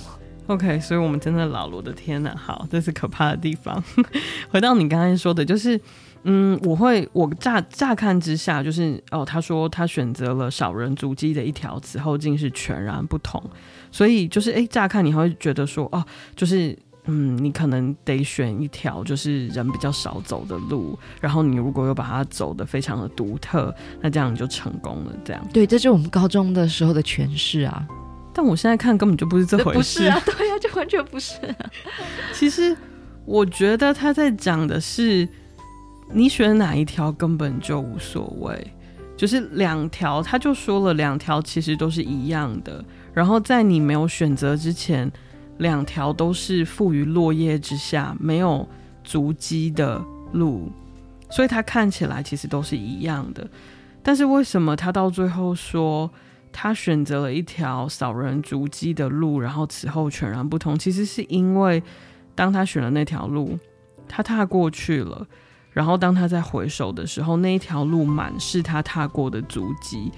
[0.47, 1.75] OK，所以我们真的老了。
[1.75, 2.33] 我的天哪！
[2.33, 3.83] 好，这是可怕的地方。
[4.49, 5.77] 回到你刚才说的，就是。
[6.25, 13.43] 嗯，我会，我乍乍看之下就是，哦，他说他选择了少人足迹的一条，此后竟是全然不同。
[13.91, 16.01] 所以就是，哎，乍看你会觉得说，哦，
[16.33, 25.13] 就是，嗯，你可能得选一条就是人比较少走的路，然后你如果又把它走的非常的独特，那这样你就成功了。
[25.25, 27.86] 这样，对，这就是我们高中的时候的诠释啊。
[28.33, 31.69] 但我现在看根本就不是这回事，不是啊，对啊，就完全不是啊。
[32.31, 32.75] 其实
[33.25, 35.27] 我觉得他在讲的是。
[36.11, 38.73] 你选哪一条根本就无所谓，
[39.15, 42.83] 就是两条，他就说了，两条其实都是一样的。
[43.13, 45.11] 然后在你没有选择之前，
[45.57, 48.67] 两条都是覆于落叶之下，没有
[49.03, 50.71] 足迹的路，
[51.29, 53.47] 所以它看起来其实都是一样的。
[54.01, 56.11] 但是为什么他到最后说
[56.51, 60.77] 他选择了一条少人足迹的路，然后此后全然不同？
[60.77, 61.81] 其实是因为
[62.35, 63.57] 当他选了那条路，
[64.07, 65.25] 他踏过去了。
[65.73, 70.12] 然后当他在回首的时候，那一条路满是他踏过的足迹，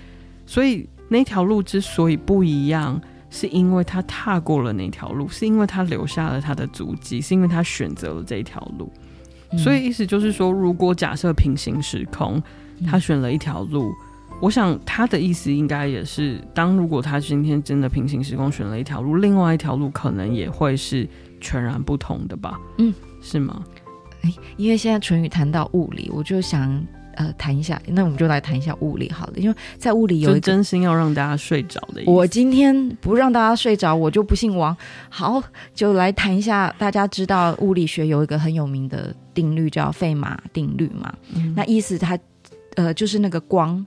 [0.46, 8.92] 所以那条路之所以不一样，是因为他踏过了那条路，是因为他留下了他的足迹，是因为他选择了这一条路。
[9.52, 9.58] 嗯。
[9.58, 12.42] 所以意思就是说，如果假设平行时空，
[12.86, 13.90] 他选了一条路，
[14.32, 21.08] 嗯，我想他的意思应该也是，当如果他今天真的平行时空选了一条路，另外一条路可能也会是
[21.40, 22.60] 全然不同的吧？
[22.78, 23.64] 嗯，是吗？
[24.58, 26.84] 因为现在淳宇谈到物理，我就想
[27.16, 29.34] 呃谈一下，那我们就来谈一下物理好了。
[29.36, 32.12] 因为在物理有一真心要让大家睡着的意思。
[32.12, 34.76] 我今天不让大家睡着，我就不姓王。
[35.10, 35.42] 好，
[35.74, 41.14] 就来谈一下，大家知道物理学有一个很有名的定律叫费马定律嘛？
[41.34, 42.18] 嗯、那意思它
[42.76, 43.86] 呃就是那个光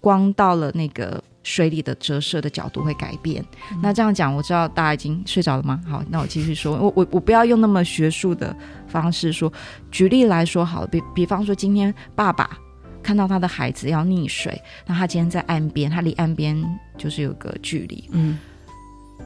[0.00, 1.22] 光到了那个。
[1.42, 3.42] 水里的折射的角度会改变。
[3.72, 5.80] 嗯、那这样讲，我知道大家已经睡着了吗？
[5.88, 6.76] 好，那我继续说。
[6.76, 8.54] 我我我不要用那么学术的
[8.90, 9.50] 方式说。
[9.90, 12.58] 举例来说，好了，比比方说，今天爸爸
[13.02, 16.62] 看到他的孩子要溺水，那他今天在岸边，他离岸边
[16.98, 18.38] 就是有个距离，嗯，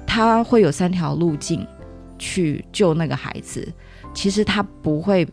[0.06, 1.66] 他会有三条路径
[2.18, 3.66] 去救那个孩子。
[4.14, 5.26] 其实他不会，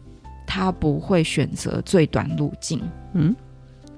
[0.48, 2.82] 他不会选择最短路径。
[3.14, 3.36] 嗯，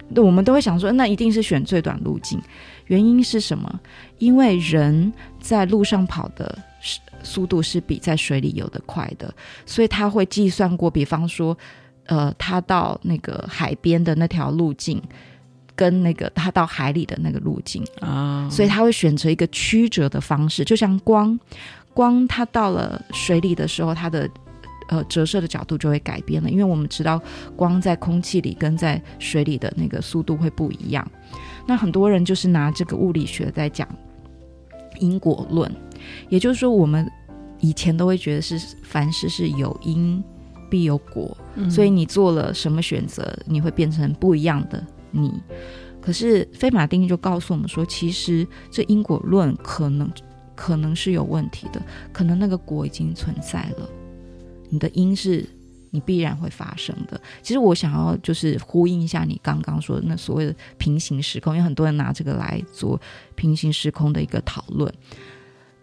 [0.09, 2.41] 那我们都会想说，那一定是选最短路径。
[2.87, 3.79] 原因是什么？
[4.17, 6.59] 因为人在路上跑的
[7.23, 9.33] 速度是比在水里游的快的，
[9.65, 11.57] 所以他会计算过，比方说，
[12.05, 15.01] 呃，他到那个海边的那条路径，
[15.75, 17.83] 跟那个他到海里的那个路径。
[18.01, 21.39] 啊，所以他会选择一个曲折的方式，就像光，
[21.93, 24.29] 光它到了水里的时候，它的
[24.89, 27.21] 呃折射的角度就会改变了，因为我们知道
[27.55, 31.09] 光在空气里跟在水里的那个速度会不一样。
[31.65, 33.87] 那很多人就是拿这个物理学在讲
[34.99, 35.71] 因果论，
[36.29, 37.09] 也就是说，我们
[37.59, 40.23] 以前都会觉得是凡事是有因
[40.69, 45.31] 必有果，嗯，所以你做了什么选择，你会变成不一样的你。
[46.01, 50.09] 可是费马定律就告诉我们说，其实这因果论可能
[50.55, 51.81] 可能是有问题的，
[52.11, 53.89] 可能那个果已经存在了，
[54.69, 55.45] 你的因是。
[55.95, 57.21] 你必然会发生的。
[57.43, 62.99] 其实我想要就是呼应一下你刚刚说的那所谓的平行时空，因为很多人拿这个来做
[63.35, 64.91] 平行时空的一个讨论。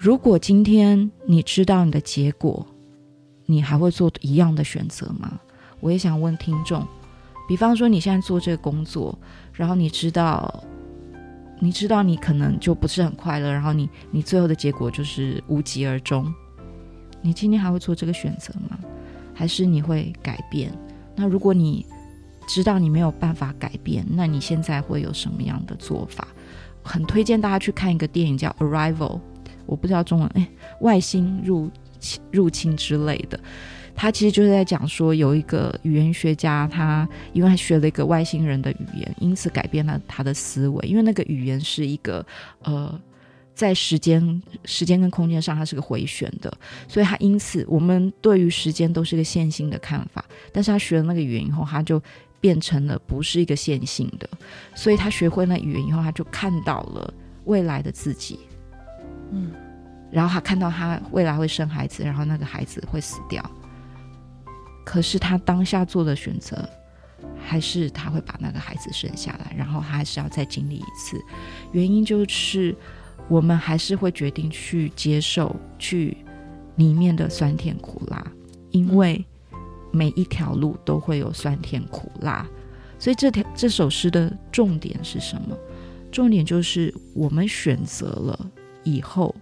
[0.03, 2.67] 如果今天你知道你的结果，
[3.45, 5.39] 你还会做一样的选择吗？
[5.79, 6.83] 我也想问听众，
[7.47, 9.19] 比方说你现在做这个工作，
[9.53, 10.65] 然后你知道，
[11.59, 16.33] 你知道你可能就不是很快乐，然后你你最后的结果就是无疾而终，
[17.21, 18.79] 你今天还会做这个选择吗？
[19.35, 20.73] 还是你会改变？
[21.15, 21.85] 那如果你
[22.49, 26.27] 知道你没有办法改变，那你现在会有什么样的做法？
[26.83, 28.97] 很推荐大家去看一个电影叫《Arrival》，
[29.67, 30.49] 我不知道中文哎，
[30.81, 33.39] 外星入侵入侵之类的。
[33.95, 40.89] 他其实就是在讲说，有一个语言学家，他因为他学了一个外星人的语言，因此改变了他的思维。
[40.89, 42.25] 因为那个语言是一个
[42.63, 43.01] 呃。
[43.53, 46.51] 在时间、时间跟空间上，它是个回旋的，
[46.89, 50.25] 所以他因此，我们对于时间都是个线性的看法。
[50.51, 52.03] 但是他学了那个语言以后，他就
[52.41, 54.27] 变成了不是一个线性的。
[54.75, 57.13] 所以他学会那语言以后，他就看到了
[57.45, 58.39] 未来的自己。
[59.31, 59.53] 嗯，
[60.11, 63.43] 然后他看到他未来会生孩子，然后那个孩子会死掉。
[64.85, 66.69] 可是他当下做的选择，
[67.39, 71.21] 还是他会把那个孩子生下来，然后他还是要再经历一次。
[71.73, 72.77] 原因就是。
[73.29, 76.17] 我们还是会决定去接受去
[76.75, 78.27] 里面的酸甜苦辣，
[78.73, 79.25] 因为
[79.93, 82.45] 每一条路都会有酸甜苦辣。
[82.99, 85.57] 所以这条这首诗的重点是什么？
[86.11, 88.51] 重点就是我们选择了
[88.85, 89.35] 以后，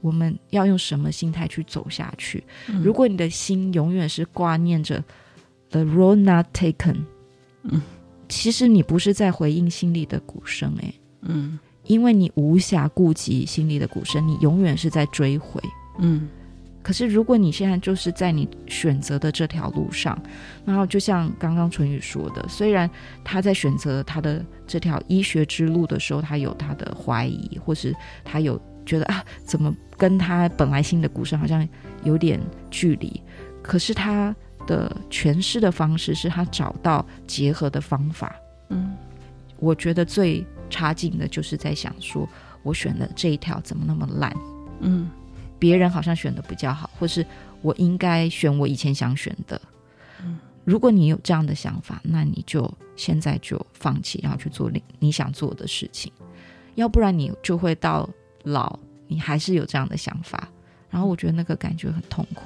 [0.00, 2.42] 我们要用什么心态去走下去。
[2.68, 2.82] 嗯。
[2.82, 5.02] 如果你的心永远是挂念着
[5.70, 6.96] “the road not taken”，
[7.62, 7.80] 嗯，
[8.28, 11.58] 其实你不是在回应心里的鼓声，诶，嗯。
[11.86, 15.60] 因为你无暇顾及心里的鼓声，你永远是在追回。
[15.98, 16.26] 嗯，
[16.84, 20.16] 可是如果你现在就是在你选择的这条路上，
[20.64, 22.88] 然后就像刚刚淳宇说的，虽然
[23.24, 31.66] 他在选择他的这条医学之路的时候，他有他的怀疑，或是他有觉得啊，怎么跟他本来心的鼓声好像
[32.02, 32.38] 有点
[32.70, 33.20] 距离？
[33.62, 38.36] 可是他的诠释的方式是他找到结合的方法。
[38.68, 38.94] 嗯，
[39.58, 40.46] 我觉得最。
[40.70, 42.26] 差劲的就是在想说，
[42.64, 44.34] 我选的这一条怎么那么烂？
[44.80, 45.08] 嗯，
[45.64, 47.24] 别人好像选的比较好，或是
[47.62, 49.58] 我应该选我以前想选的。
[50.22, 56.12] 嗯，如果你有这样的想法，那你就现在就放弃，然后去做你你想做的事情。
[56.74, 58.06] 要不然你就会到
[58.42, 60.46] 老，你还是有这样的想法，
[60.90, 62.42] 然后我觉得那个感觉很痛苦。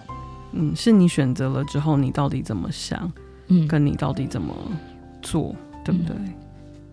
[0.53, 3.12] 嗯，是你选择了之后，你到底怎么想？
[3.49, 4.55] 嗯，跟你到底怎么
[5.23, 6.14] 做，对不对？
[6.14, 6.35] 嗯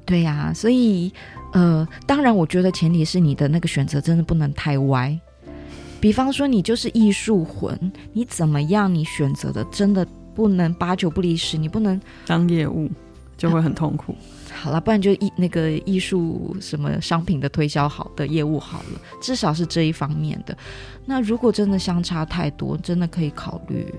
[0.08, 1.12] 对呀、啊，所以，
[1.52, 5.20] 呃，当然，我觉得前提是你的那个选择真的不能太歪。
[6.06, 8.94] 比方说，你就是艺术魂，你怎么样？
[8.94, 12.88] 你选择的真的不能八九不离十，你不能当业务
[13.36, 14.16] 就会很痛苦。
[14.52, 20.56] 啊、 好了，不然就艺那个艺术什么商品的推销好的业务好了，至少是这一方面的。
[21.08, 23.92] 那如果真的相差太多，真的可以考虑，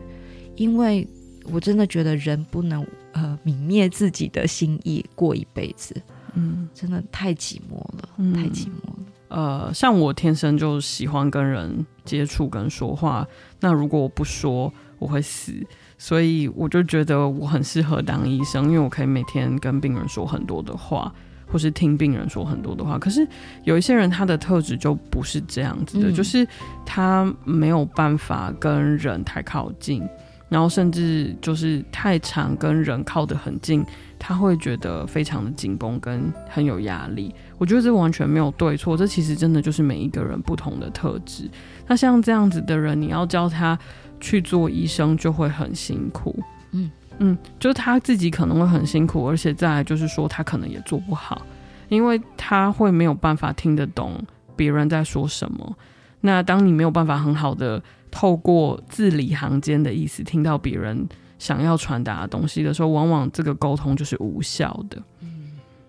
[0.55, 1.05] 因为
[1.51, 2.87] 我真的觉得人不能。
[3.15, 6.01] 呃，泯灭自己的心意，过一辈子，
[6.35, 8.97] 嗯，真的太寂寞了，嗯，太寂寞了。
[9.29, 13.27] 呃，像我天生就喜欢跟人接触跟说话，
[13.61, 15.53] 那如果我不说，我会死，
[15.99, 21.13] 所以我就觉得我很适合当医生，因为我可以每天跟病人说很多的话，
[21.47, 22.99] 或是听病人说很多的话。
[22.99, 23.27] 可是
[23.65, 26.47] 有一些人，他的特质就不是这样子的，嗯，就是
[26.85, 30.09] 他没有办法跟人太靠近。
[30.49, 33.85] 然后甚至就是太常跟人靠得很近，
[34.17, 37.35] 他会觉得非常的紧绷跟很有压力。
[37.59, 41.51] 我觉得这完全没有对错，这其实真的就是每一个人不同的特质。
[41.87, 43.79] 那像这样子的人，你要教他
[44.21, 46.39] 去做医生，就会很辛苦。
[46.73, 51.43] 嗯嗯，就他自己可能会很辛苦，而且再来就是说他可能也做不好，
[51.89, 54.13] 因为他会没有办法听得懂
[54.55, 55.77] 别人在说什么。
[56.21, 57.83] 那当你没有办法很好的。
[58.09, 61.07] 透过字里行间的意思听到别人
[61.39, 64.97] 想要传达的东西的时候，往往这个沟通就是无效的。
[65.21, 65.36] 嗯，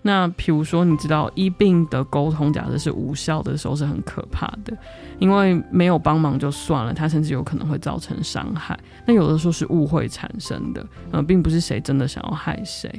[0.08, 4.76] 那比如说，你知道医病的沟通，假设是无效的时候，是很可怕的，
[5.20, 8.80] 因为没有帮忙就算了，他甚至有可能会造成伤害。
[9.06, 12.90] 那有的时候是误会产生的，呃，并不是谁真的想要害谁。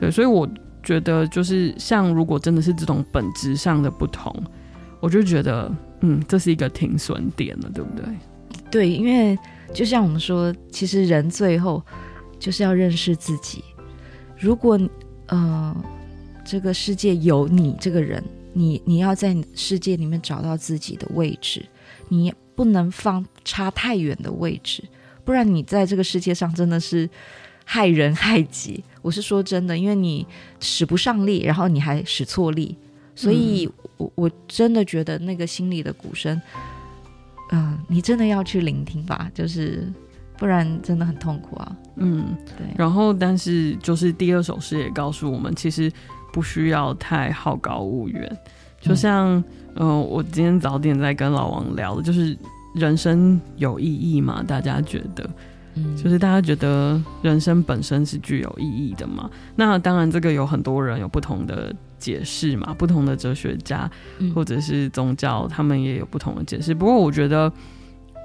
[0.00, 0.48] 对，所以我
[0.82, 4.34] 觉得，就是像如果真的是这种本质上的不同，
[5.00, 5.70] 我就觉得，
[6.00, 8.04] 嗯，这是一个停损点了，对不对？
[8.70, 9.38] 对，因为
[9.74, 11.84] 就像我们说，其实人最后
[12.38, 13.62] 就是要认识自己。
[14.38, 14.80] 如果
[15.26, 15.76] 呃，
[16.48, 18.24] 这个世界有你这个人，
[18.54, 21.62] 你你要在世界里面找到自己的位置，
[22.08, 24.82] 你不能放差太远的位置，
[25.26, 27.06] 不然你在这个世界上真的是
[27.66, 28.82] 害人害己。
[29.02, 30.26] 我是说真的，因为你
[30.58, 32.74] 使不上力，然后你还使错力，
[33.14, 36.40] 所以我我真的觉得那个心里的鼓声。
[37.50, 39.86] 嗯、呃，你真的要去聆听吧，就是
[40.38, 41.76] 不然真的很痛苦啊。
[41.96, 42.66] 嗯，对。
[42.74, 45.92] 然后，但是就是第二首诗也告诉我们，其实
[46.32, 48.38] 不需要太好高骛远。
[48.80, 49.36] 就像，
[49.74, 52.36] 嗯、呃，我今天早点在跟老王聊的，就是
[52.74, 54.44] 人生有意义吗？
[54.46, 55.28] 大家觉得？
[55.74, 59.30] 嗯，就是大家觉得人生本身是具有意义的嘛。
[59.56, 63.90] 那当然，这个有很多人有不同的解释嘛，不同的哲学家
[64.34, 66.74] 或者是宗教，他们也有不同的解释。
[66.74, 67.52] 不过，我觉得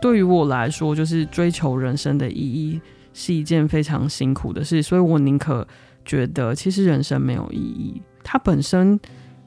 [0.01, 2.79] 对于我来说，就是追求人生的意义
[3.13, 5.67] 是一件非常辛苦的事，所以我宁可
[6.05, 8.99] 觉得，其实人生没有意义，它本身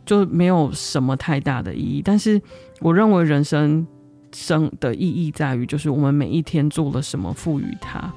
[0.05, 2.03] 就没有什么太大的意义。
[2.05, 2.41] 但是，
[2.81, 3.87] 我认为人生。
[4.33, 8.13] 生的意义在于，就是我们每一天做了什么，赋予它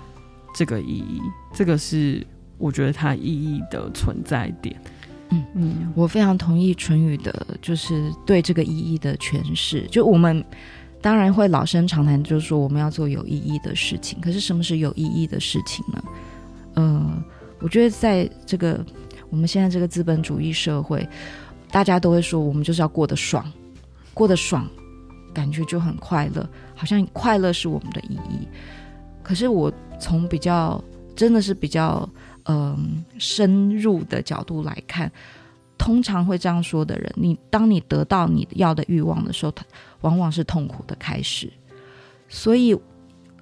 [0.53, 1.21] 这个意义，
[1.53, 2.25] 这个是
[2.57, 4.75] 我觉得它意义的存在点。
[5.29, 9.87] 嗯嗯，我非常同意淳宇的，就是对这个意义的诠释。
[9.89, 10.43] 就我们
[10.99, 14.19] 当然会老生常谈，就是说我们要做有意义的事情。
[14.19, 16.03] 可是什么是有意义的事情呢？
[17.69, 18.83] 我觉得在这个
[19.29, 21.07] 我们现在这个资本主义社会，
[21.69, 23.45] 大家都会说，我们就是要过得爽，
[24.11, 24.67] 过得爽。
[25.35, 28.47] 感觉就很快乐，好像快乐是我们的意义。
[29.21, 30.83] 可是我从比较
[31.15, 32.09] 真的是比较
[32.45, 35.11] 嗯、深入的角度来看，
[35.77, 39.63] 通常会这样说的人，你当你得到你要的欲望的时候，他
[40.01, 41.47] 往往是痛苦的开始。
[42.27, 42.75] 所以，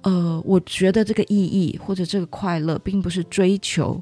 [0.02, 3.98] 呃，我觉得这个意义或者这个快乐，并不是追求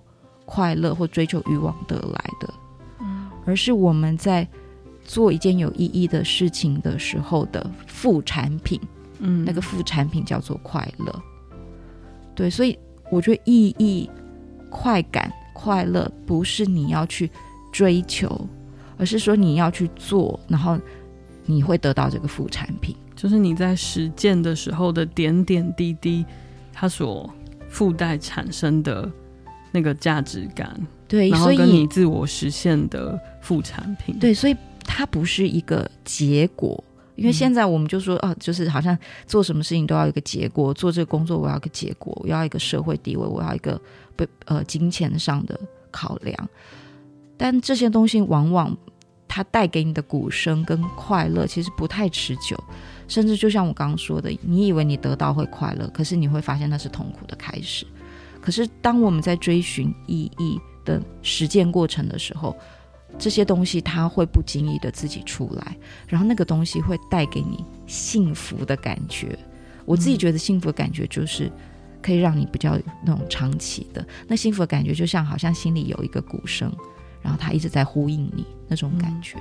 [0.46, 2.54] 快乐或追求欲望得来的，
[3.00, 4.48] 嗯，而是我们在。
[5.08, 8.80] 做一件有意义的事情的时候的副产品，
[9.20, 11.22] 嗯，那个副产品叫做快乐。
[12.34, 12.76] 对，所以
[13.08, 14.10] 我觉得意义、
[14.68, 17.30] 快感、快乐不是你要去
[17.72, 18.48] 追求，
[18.98, 20.76] 而是说你要去做，然后
[21.44, 26.26] 你会得到这个副产品，就是你在实践的时候的点点滴滴，
[26.72, 27.32] 它所
[27.68, 29.08] 附带产生的
[29.76, 30.74] 那个价值感，
[31.06, 34.56] 对，然后跟你自我实现的副产品，对，所以。
[34.88, 36.82] 它不是一个结果，
[37.16, 38.96] 因为现在我们就说，哦、啊，就是好像
[39.26, 43.78] 做什么事情都要一个结果，做这个工作我要一个结果，我要一个社会地位，我要一个
[44.14, 45.58] 不呃金钱上的
[45.90, 46.48] 考量。
[47.36, 48.74] 但这些东西往往
[49.26, 52.56] 它带给你的鼓声跟快乐其实不太持久，
[53.08, 57.84] 甚至就像我刚刚说的，你以为你得到会快乐，可是你会发现那是痛苦的开始。
[58.46, 62.56] 可是当我们在追寻意义的实践过程的时候，
[63.18, 65.76] 这些东西它会不经意的自己出来，
[66.06, 69.36] 然后那个东西会带给你幸福的感觉。
[69.84, 71.50] 我自己觉得幸福的感觉就是
[72.00, 76.72] 可以让你比较那种长期的，那幸福的感觉就像好像心里有一个鼓声，
[77.20, 79.36] 然后它一直在呼应你那种感觉。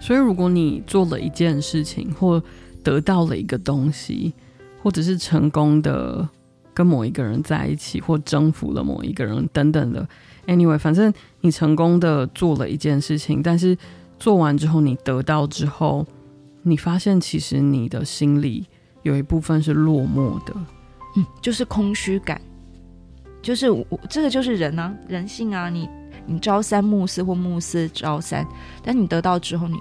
[0.00, 2.42] 所以如果你做了一件事情，或
[2.82, 4.34] 得到了一个东西，
[4.82, 6.28] 或者是成功的
[6.78, 10.08] 跟某一个人在一起，或征服了某一个人等等的。
[10.46, 13.76] Anyway，反正你成功的做了一件事情，但是
[14.16, 16.06] 做完之后，你得到之后，
[16.62, 18.64] 你发现其实你的心里
[19.02, 20.54] 有一部分是落寞的，
[21.16, 22.40] 嗯，就是空虚感，
[23.42, 25.88] 就是我这个就是人啊，人性啊，你
[26.26, 28.46] 你朝三暮四或暮四朝三，
[28.84, 29.80] 但你得到之后你，你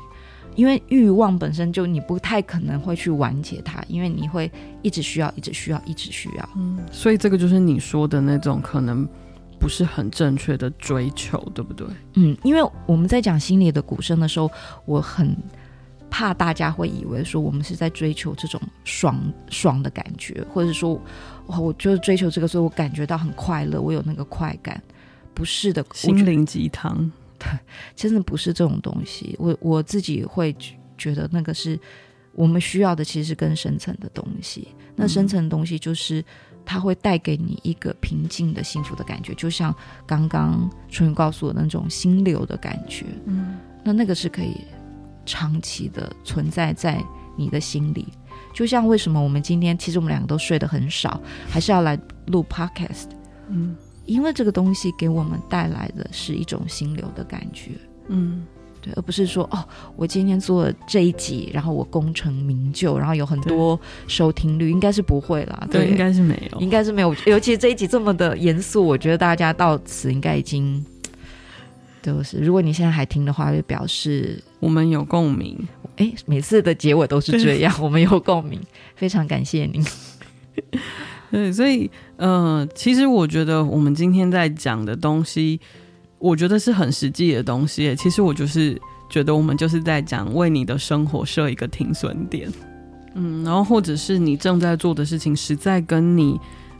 [0.57, 4.51] 因为欲望本身就你不太可能会去完结它，因为你会
[4.81, 9.07] 一直需要，一直需要，一直需要，嗯，所以这个就是你说的那种可能。
[9.59, 11.87] 不是很正确的追求，对不对？
[12.13, 14.47] 嗯，因为我们在讲心理的鼓声的时候，
[14.85, 15.35] 我很
[16.11, 21.01] 怕大家会以为说我们是在追求这种爽爽的感觉，或者说，
[21.47, 24.79] 我就是追求这个，所以我感觉到很快乐，我有那个快感。
[25.33, 27.11] 不是的，心灵鸡汤，对，
[27.95, 29.35] 真的不是这种东西。
[29.39, 30.55] 我我自己会
[30.97, 31.79] 觉得那个是
[32.33, 34.67] 我们需要的，其实是更深层的东西。
[34.95, 36.23] 那深层的东西就是。
[36.69, 39.73] 它会带给你一个平静的幸福的感觉，就像
[40.05, 43.05] 刚刚春雨告诉我的那种心流的感觉。
[43.23, 44.57] 嗯，那那个是可以
[45.25, 47.01] 长期的存在在
[47.37, 48.09] 你的心里。
[48.53, 53.11] 就像为什么我们今天其实我们两个都睡得很少，还是要来录 podcast？
[53.47, 53.73] 嗯，
[54.07, 57.73] 因为这个东西给我们带来的是一种心流的感觉。
[58.07, 58.43] 嗯。
[58.79, 63.77] 对而不是说哦，我今天做了这一集，然后我功成名就，然后有很多
[64.07, 65.67] 收听率，应该是不会啦。
[65.71, 67.11] 对，对，应该是没有，应该是没有。
[67.25, 70.85] 尤其是这一集这么的严肃，我觉得大家到此应该已经
[72.03, 72.37] 就是。
[72.37, 75.57] 如果你现在还听的话，就表示我们有共鸣。
[75.95, 78.61] 哎，每次的结尾都是这样，我们有共鸣，
[78.95, 79.83] 非常感谢您。
[81.31, 85.59] 对，所以呃，其实我觉得我们今天在讲的东西。
[86.19, 87.95] 我觉得是很实际的东西。
[87.95, 88.75] 其实我就是
[89.07, 92.51] 觉得，我们就是在讲为你的生活设一个停损点，
[93.13, 96.35] 嗯，然后或者是你正在做的事情实在跟你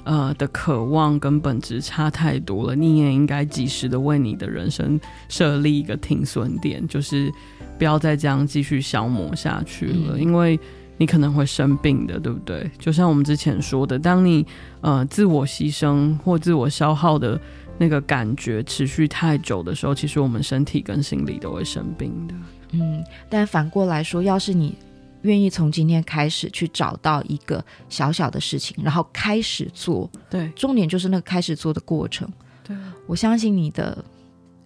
[0.05, 7.31] 呃的渴望跟本质差太多了，你也应该及时的为你的人生设立一个停损点，就是
[7.77, 10.15] 不要再这样继续消磨下去了。
[10.15, 10.59] 嗯，因为
[10.97, 12.69] 你可能会生病的，对不对？
[12.79, 14.45] 就像我们之前说的，当你
[14.81, 17.39] 呃自我牺牲或自我消耗的
[17.77, 22.33] 那个感觉持续太久的时候，其实我们身体跟心理都会生病的。
[22.71, 24.75] 嗯，但反过来说，要是你
[25.21, 32.27] 愿意从今天开始去找到一个小小的事情，然后开始做，对，重点就是那个开始做的过程。
[32.63, 32.75] 对，
[33.05, 34.03] 我相信你的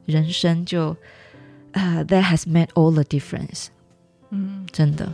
[0.05, 0.95] 人生就
[1.73, 3.67] 啊、uh,，that has made all the difference。
[4.29, 5.11] 嗯，真的。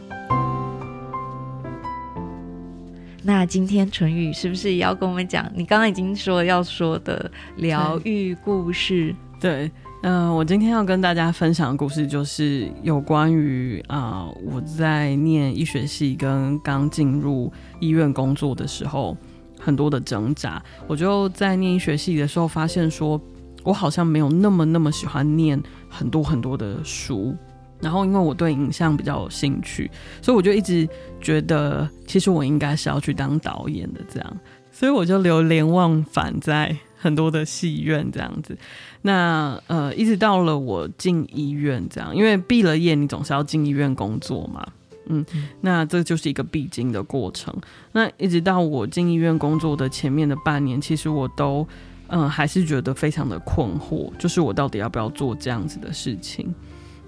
[3.27, 5.45] 那今天淳宇是不是也要跟我们讲？
[5.53, 9.13] 你刚刚已经说要说的疗愈故事？
[9.37, 9.69] 对，
[10.01, 17.51] 嗯、我今天要跟大家分享的故事就是有关于啊、我在念医学系跟刚进入
[17.81, 19.17] 医院工作的时候
[19.59, 20.63] 很多的挣扎。
[20.87, 23.21] 我就在念医学系的时候发现说，
[23.61, 27.35] 我好像没有那么那么喜欢念很多很多的书。
[27.79, 29.89] 然后，因为我对影像比较有兴趣，
[30.21, 30.87] 所以我就一直
[31.21, 34.37] 觉得，其实我应该是要去当导演的这样。
[34.71, 38.55] 所以我就流连忘返在很多的戏院这样子。
[39.01, 44.67] 那呃，一直到了我进医院这样，因为毕了业，你总是要进医院工作嘛。
[45.09, 45.25] 嗯，
[45.61, 47.55] 那这就是一个必经的过程。
[47.93, 51.65] 那一直到我进医院工作的前面的半年，其实我都
[52.09, 56.53] 嗯、呃、还是觉得非常的困惑，就是我到底要不要做这样子的事情。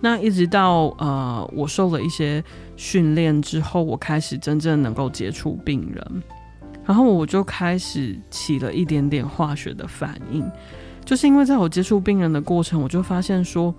[0.02, 2.44] 那一直到呃，我受了一些
[2.78, 6.24] 训练之后，我开始真正能够接触病人，
[6.86, 10.50] 然后我就开始起了一点点化学的反应，
[11.04, 13.76] 就是因为在我接触病人的过程，我就发现说，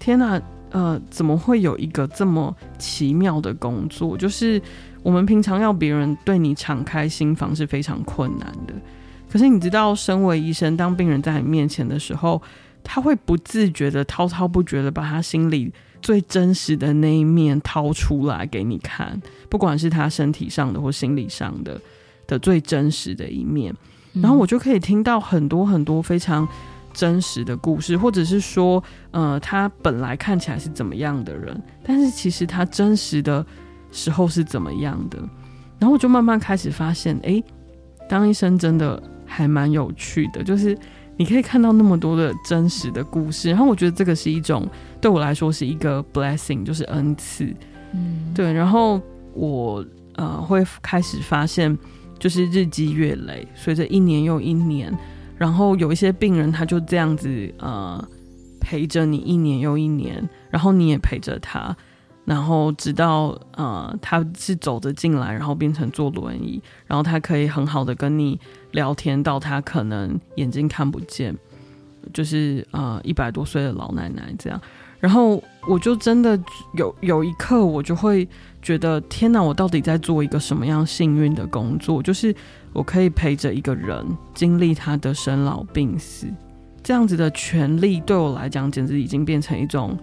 [0.00, 4.18] 天哪，呃，怎么会有一个这么奇妙的工作？
[4.18, 4.60] 就是
[5.04, 8.74] 我们平常要别人对你敞开心房是非常困难的，
[9.30, 12.42] 可是你知道，身为医生，当病人在你面前的时候，
[12.84, 15.72] 他会不自觉的、滔滔不绝的把他心里
[16.02, 19.18] 最真实的那一面掏出来给你看，
[19.48, 21.80] 不管是他身体上的或心理上的
[22.26, 23.74] 的最真实的一面，
[24.12, 26.46] 然后我就可以听到很多很多非常
[26.92, 33.44] 真实的故事，或者是说，呃，他本来看起来是怎么样的人，但是其实他真实的
[33.90, 35.18] 时候是怎么样的，
[35.78, 37.42] 然后我就慢慢开始发现，哎，
[38.08, 40.78] 当医生真的还蛮有趣的，就是。
[41.16, 44.68] 你可以看到那么多的真实的故事，然后我觉得这个是一种
[45.00, 47.44] 对我来说是一个 blessing，就是恩赐。
[47.92, 48.52] 嗯，对。
[48.52, 49.00] 然后
[49.32, 49.84] 我
[50.16, 51.76] 呃会开始发现，
[52.18, 54.92] 就是日积月累，随着一年又一年，
[55.38, 58.02] 然后有一些病人他就这样子呃
[58.60, 61.76] 陪着你一年又一年，然后你也陪着他。
[62.24, 68.40] 然后直到呃，他是走着进来，然后变成坐轮椅，然后他可以很好的跟你
[68.72, 71.36] 聊天，到他可能眼睛看不见，
[72.14, 74.58] 就是呃一百多岁的老奶奶这样。
[75.00, 76.38] 然后我就真的
[76.72, 78.26] 有有一刻，我就会
[78.62, 82.02] 觉得天哪，我到底在做一个什么样幸运的工作？
[82.02, 82.34] 就是
[82.72, 84.02] 我可以陪着一个人
[84.32, 86.26] 经历他的生老病死，
[86.82, 89.94] 这样子的权利对我来讲，简直已经变成一种。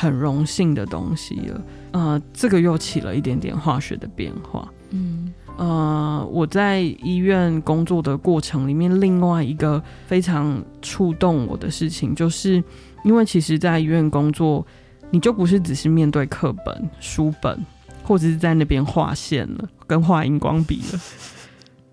[0.00, 4.72] 很荣幸的东西了，呃，这个又起了一点点化学的变化。
[4.90, 12.62] 嗯，呃，我在医院工作的过程里面，另外一个非常触动我的事情，就是
[13.02, 14.64] 因为其实，在医院工作，
[15.10, 17.58] 你就不是只是面对课本、书本，
[18.04, 21.00] 或者是在那边画线了，跟画荧光笔了。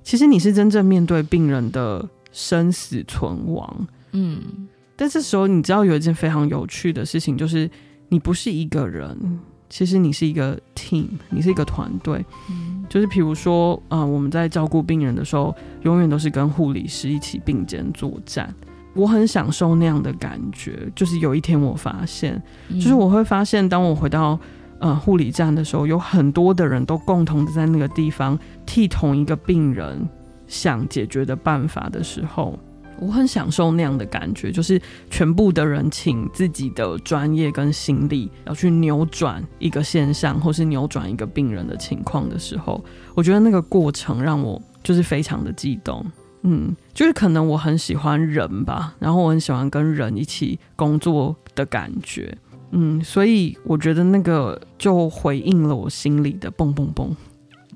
[0.03, 3.87] 其实你是真正面对病人的生死存亡。
[4.11, 7.67] 嗯，但这时候你知道有一件非常有趣的事情，就是。
[8.09, 9.39] 你不是一个人，
[9.69, 12.23] 其实你是一个 team，你是一个团队。
[12.49, 15.53] 嗯，就是比如说，呃，我们在照顾病人的时候，
[15.83, 18.53] 永远都是跟护理师一起并肩作战。
[18.93, 20.89] 我很享受那样的感觉。
[20.95, 24.39] 就是有一天我发现，就是我会发现，当我回到
[24.79, 30.07] 呃护理站的时候，有很多的人都共同的在那个地方替同一个病人
[30.47, 32.57] 想解决的办法的时候。
[32.99, 42.83] 我很享受那样的感觉，就是全部的人请自己的专业跟心力，要去扭转一个现象，或是扭转一个病人的情况的时候，
[43.13, 46.05] 我觉得那个过程让我就是非常的激动。
[46.47, 52.37] 嗯，就是可能我很喜欢人吧，然后我很喜欢跟人一起工作的感觉。
[52.69, 57.15] 嗯，所以我觉得那个就回应了我心里的蹦蹦蹦。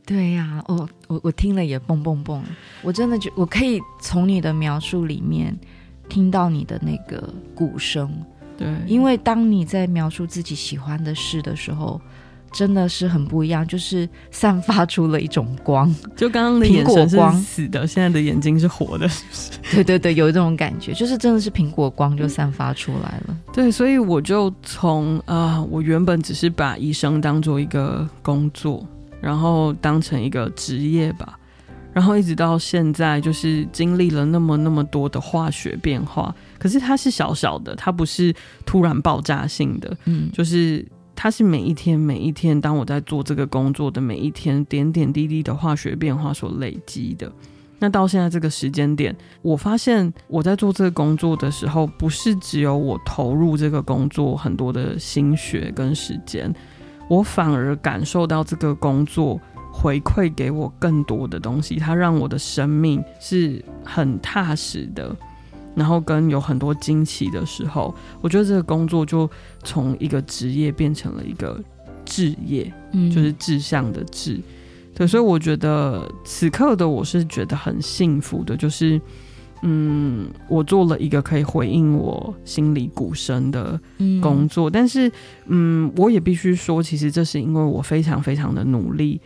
[0.09, 2.41] 对呀、啊，哦，我我听了也蹦蹦蹦，
[2.81, 5.55] 我真的觉我可以从你的描述里面
[6.09, 8.11] 听到你的那个鼓声。
[8.57, 12.01] 对，因为当你在描述自己喜欢的事的时候，
[12.51, 15.93] 真的是很不一样，就是散发出了一种光。
[16.15, 19.51] 就刚刚的眼神是死的，现在的眼睛是活的，是不是？
[19.75, 23.37] 对对对，有这种感觉，就是真的是苹果光就散发出来了。
[23.53, 28.83] 对，所以我就从啊、呃，我原本只是把医生当做一个工作。
[29.21, 31.37] 然后当成一个职业吧。
[31.91, 47.29] 然后一直到现在，就是经历了那么那么多的化学变化，可是它是小小的，它不是突然爆炸性的，嗯，就是它是每一天每一天，当我在做这个工作的每一天，点点滴滴的化学变化所累积的。
[47.79, 56.53] 那到现在这个时间点，我发现我在做这个工作的时候，不是只有我投入这个工作很多的心血跟时间，
[57.09, 59.37] 我反而感受到这个工作。
[59.71, 65.15] 回馈给我更多的东西，它让我的生命是很踏实的，
[65.75, 69.29] 然后跟有很多惊奇的时候，我觉得这个工作就
[69.63, 71.63] 从一个职业变成了一个
[72.03, 74.41] 志业，嗯，就是志向的志，
[74.95, 78.99] 对，所以我觉得此刻的我是觉得很幸福的，就是
[79.61, 83.79] 嗯，我做了一个可以回应我心里鼓声的
[84.21, 85.11] 工作，嗯，但是
[85.47, 89.19] 嗯，我也必须说，其实这是因为我非常非常的努力。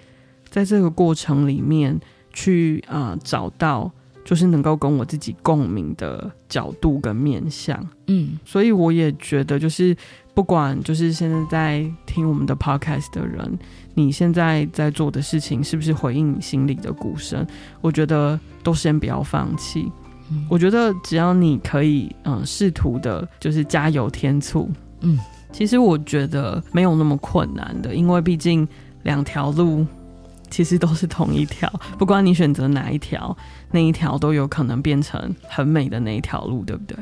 [0.49, 1.99] 在这个过程里面，
[2.31, 3.91] 去啊、呃、找到
[4.23, 9.95] 就是能够跟我自己共鸣的角度跟面向，嗯，所以我也觉得，就是
[10.33, 13.57] 不管就是现在在听我们的 podcast 的人，
[13.95, 17.45] 你现在在做的事情是不是回应你心里的鼓声，
[17.81, 19.91] 我觉得都先不要放弃。
[20.33, 24.69] 嗯、我觉得只要你可以，嗯、呃，试图的就是加油添醋，
[25.01, 25.19] 嗯，
[25.51, 28.67] 其实我觉得没有那么困难的，因为毕竟
[29.03, 29.85] 两条路。
[30.49, 31.67] 其实都是同一条，
[31.97, 33.35] 不管你选择哪一条，
[33.71, 36.95] 那一条都有可能变成很美的那一条路，对不对？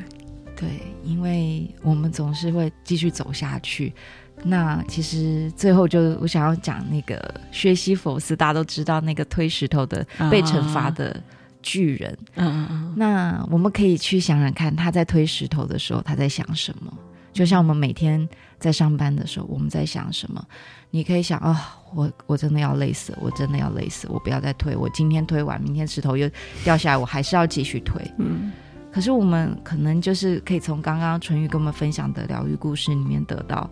[0.56, 0.70] 对，
[1.04, 3.94] 因为我们总是会继续走下去。
[4.42, 7.22] 那其实最后就我想要讲那个
[7.52, 11.22] 薛西弗斯，大家都知道那个推石头的被惩罚的
[11.62, 12.18] 巨人。
[12.36, 12.94] 嗯嗯嗯。
[12.96, 16.94] 那我们可以去想想看，他在推石头的时候，他在想什么？
[17.34, 18.28] 就像我们每天
[18.60, 20.46] 在上班的时候，我们在想什么？
[20.90, 26.30] 你可以想啊、哦，我我真的要累死，我真的要累死，我不要再推，我今天推完，明天石头又
[26.66, 28.02] 掉下来，我还是要继续推。
[28.18, 28.52] 嗯，
[28.92, 33.70] 可是我们可能就是可以从刚刚淳于跟我们分享的疗愈故事里面得到，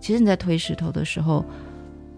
[0.00, 1.44] 其实你在推石头的时候，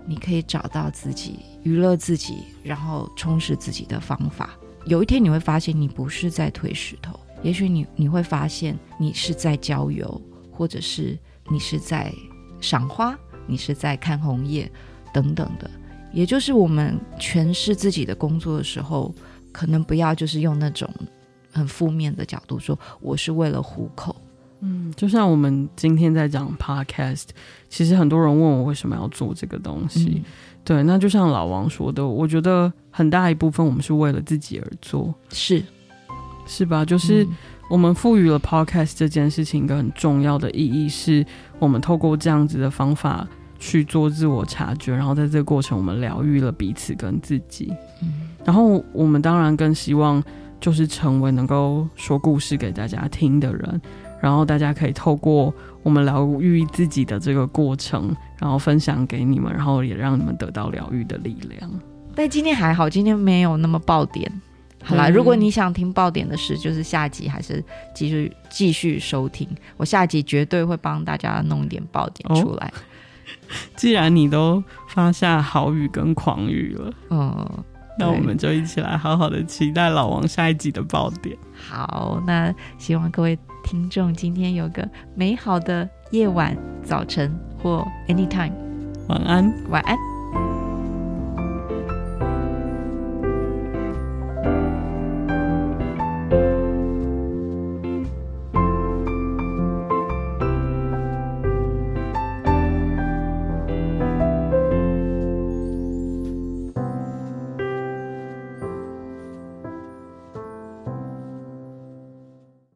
[0.06, 4.50] 你可以找到自己娱乐自己，然后充实自己的方法。
[4.86, 10.20] 有一天你会发现，你不是在推石头，也许你你会发现，你是在郊游。
[10.58, 11.18] 或者是
[11.50, 12.10] 你是在
[12.62, 13.14] 赏花，
[13.46, 14.72] 你是在看红叶，
[15.12, 15.70] 等等的，
[16.14, 19.14] 也就是我们诠释自己的工作的时候，
[19.52, 20.88] 可能不要就是用那种
[21.52, 24.16] 很负面的角度说我是为了糊口。
[24.66, 27.26] 嗯，就像我们今天在讲 podcast，
[27.68, 30.24] 其实很多人问我为什么要做这个东西，嗯、
[30.64, 35.62] 对，那就像老王说的，我觉得很大一部分我们是为了自己而做，是
[36.46, 36.84] 是吧？
[36.84, 37.24] 就是。
[37.24, 37.28] 嗯
[37.68, 41.26] 我们赋予了 podcast 这件事情一个很重要的意义，是
[41.58, 43.26] 我们透过这样子的方法
[43.58, 47.74] 去做自我察觉，然后在这个过程，我们疗愈了彼此跟自己。
[48.00, 50.22] 嗯，然后我们当然更希望
[50.60, 53.80] 就是成为能够说故事给大家听的人，
[54.26, 55.54] 然后大家可以透过
[55.84, 61.70] 我们疗愈自己的这个过程，然后分享给你们，然后也让你们得到疗愈的力量。
[62.12, 64.28] 但今天还好，今天没有那么爆点。
[64.82, 67.62] 好啦，如果你想听爆点的事，就是下集还是
[67.94, 69.48] 继续继续收听。
[69.76, 72.66] 我下集绝对会帮大家弄一点爆点出来。
[72.66, 72.74] 哦、
[73.78, 77.64] 既然你都发下好语跟狂语了，嗯，
[77.96, 81.36] 那我们就一起来好好的期待老王下一集的爆点。
[81.54, 88.52] 好，那希望各位听众今天有个美好的夜晚、早晨或 anytime。
[89.08, 90.15] 晚安，晚安。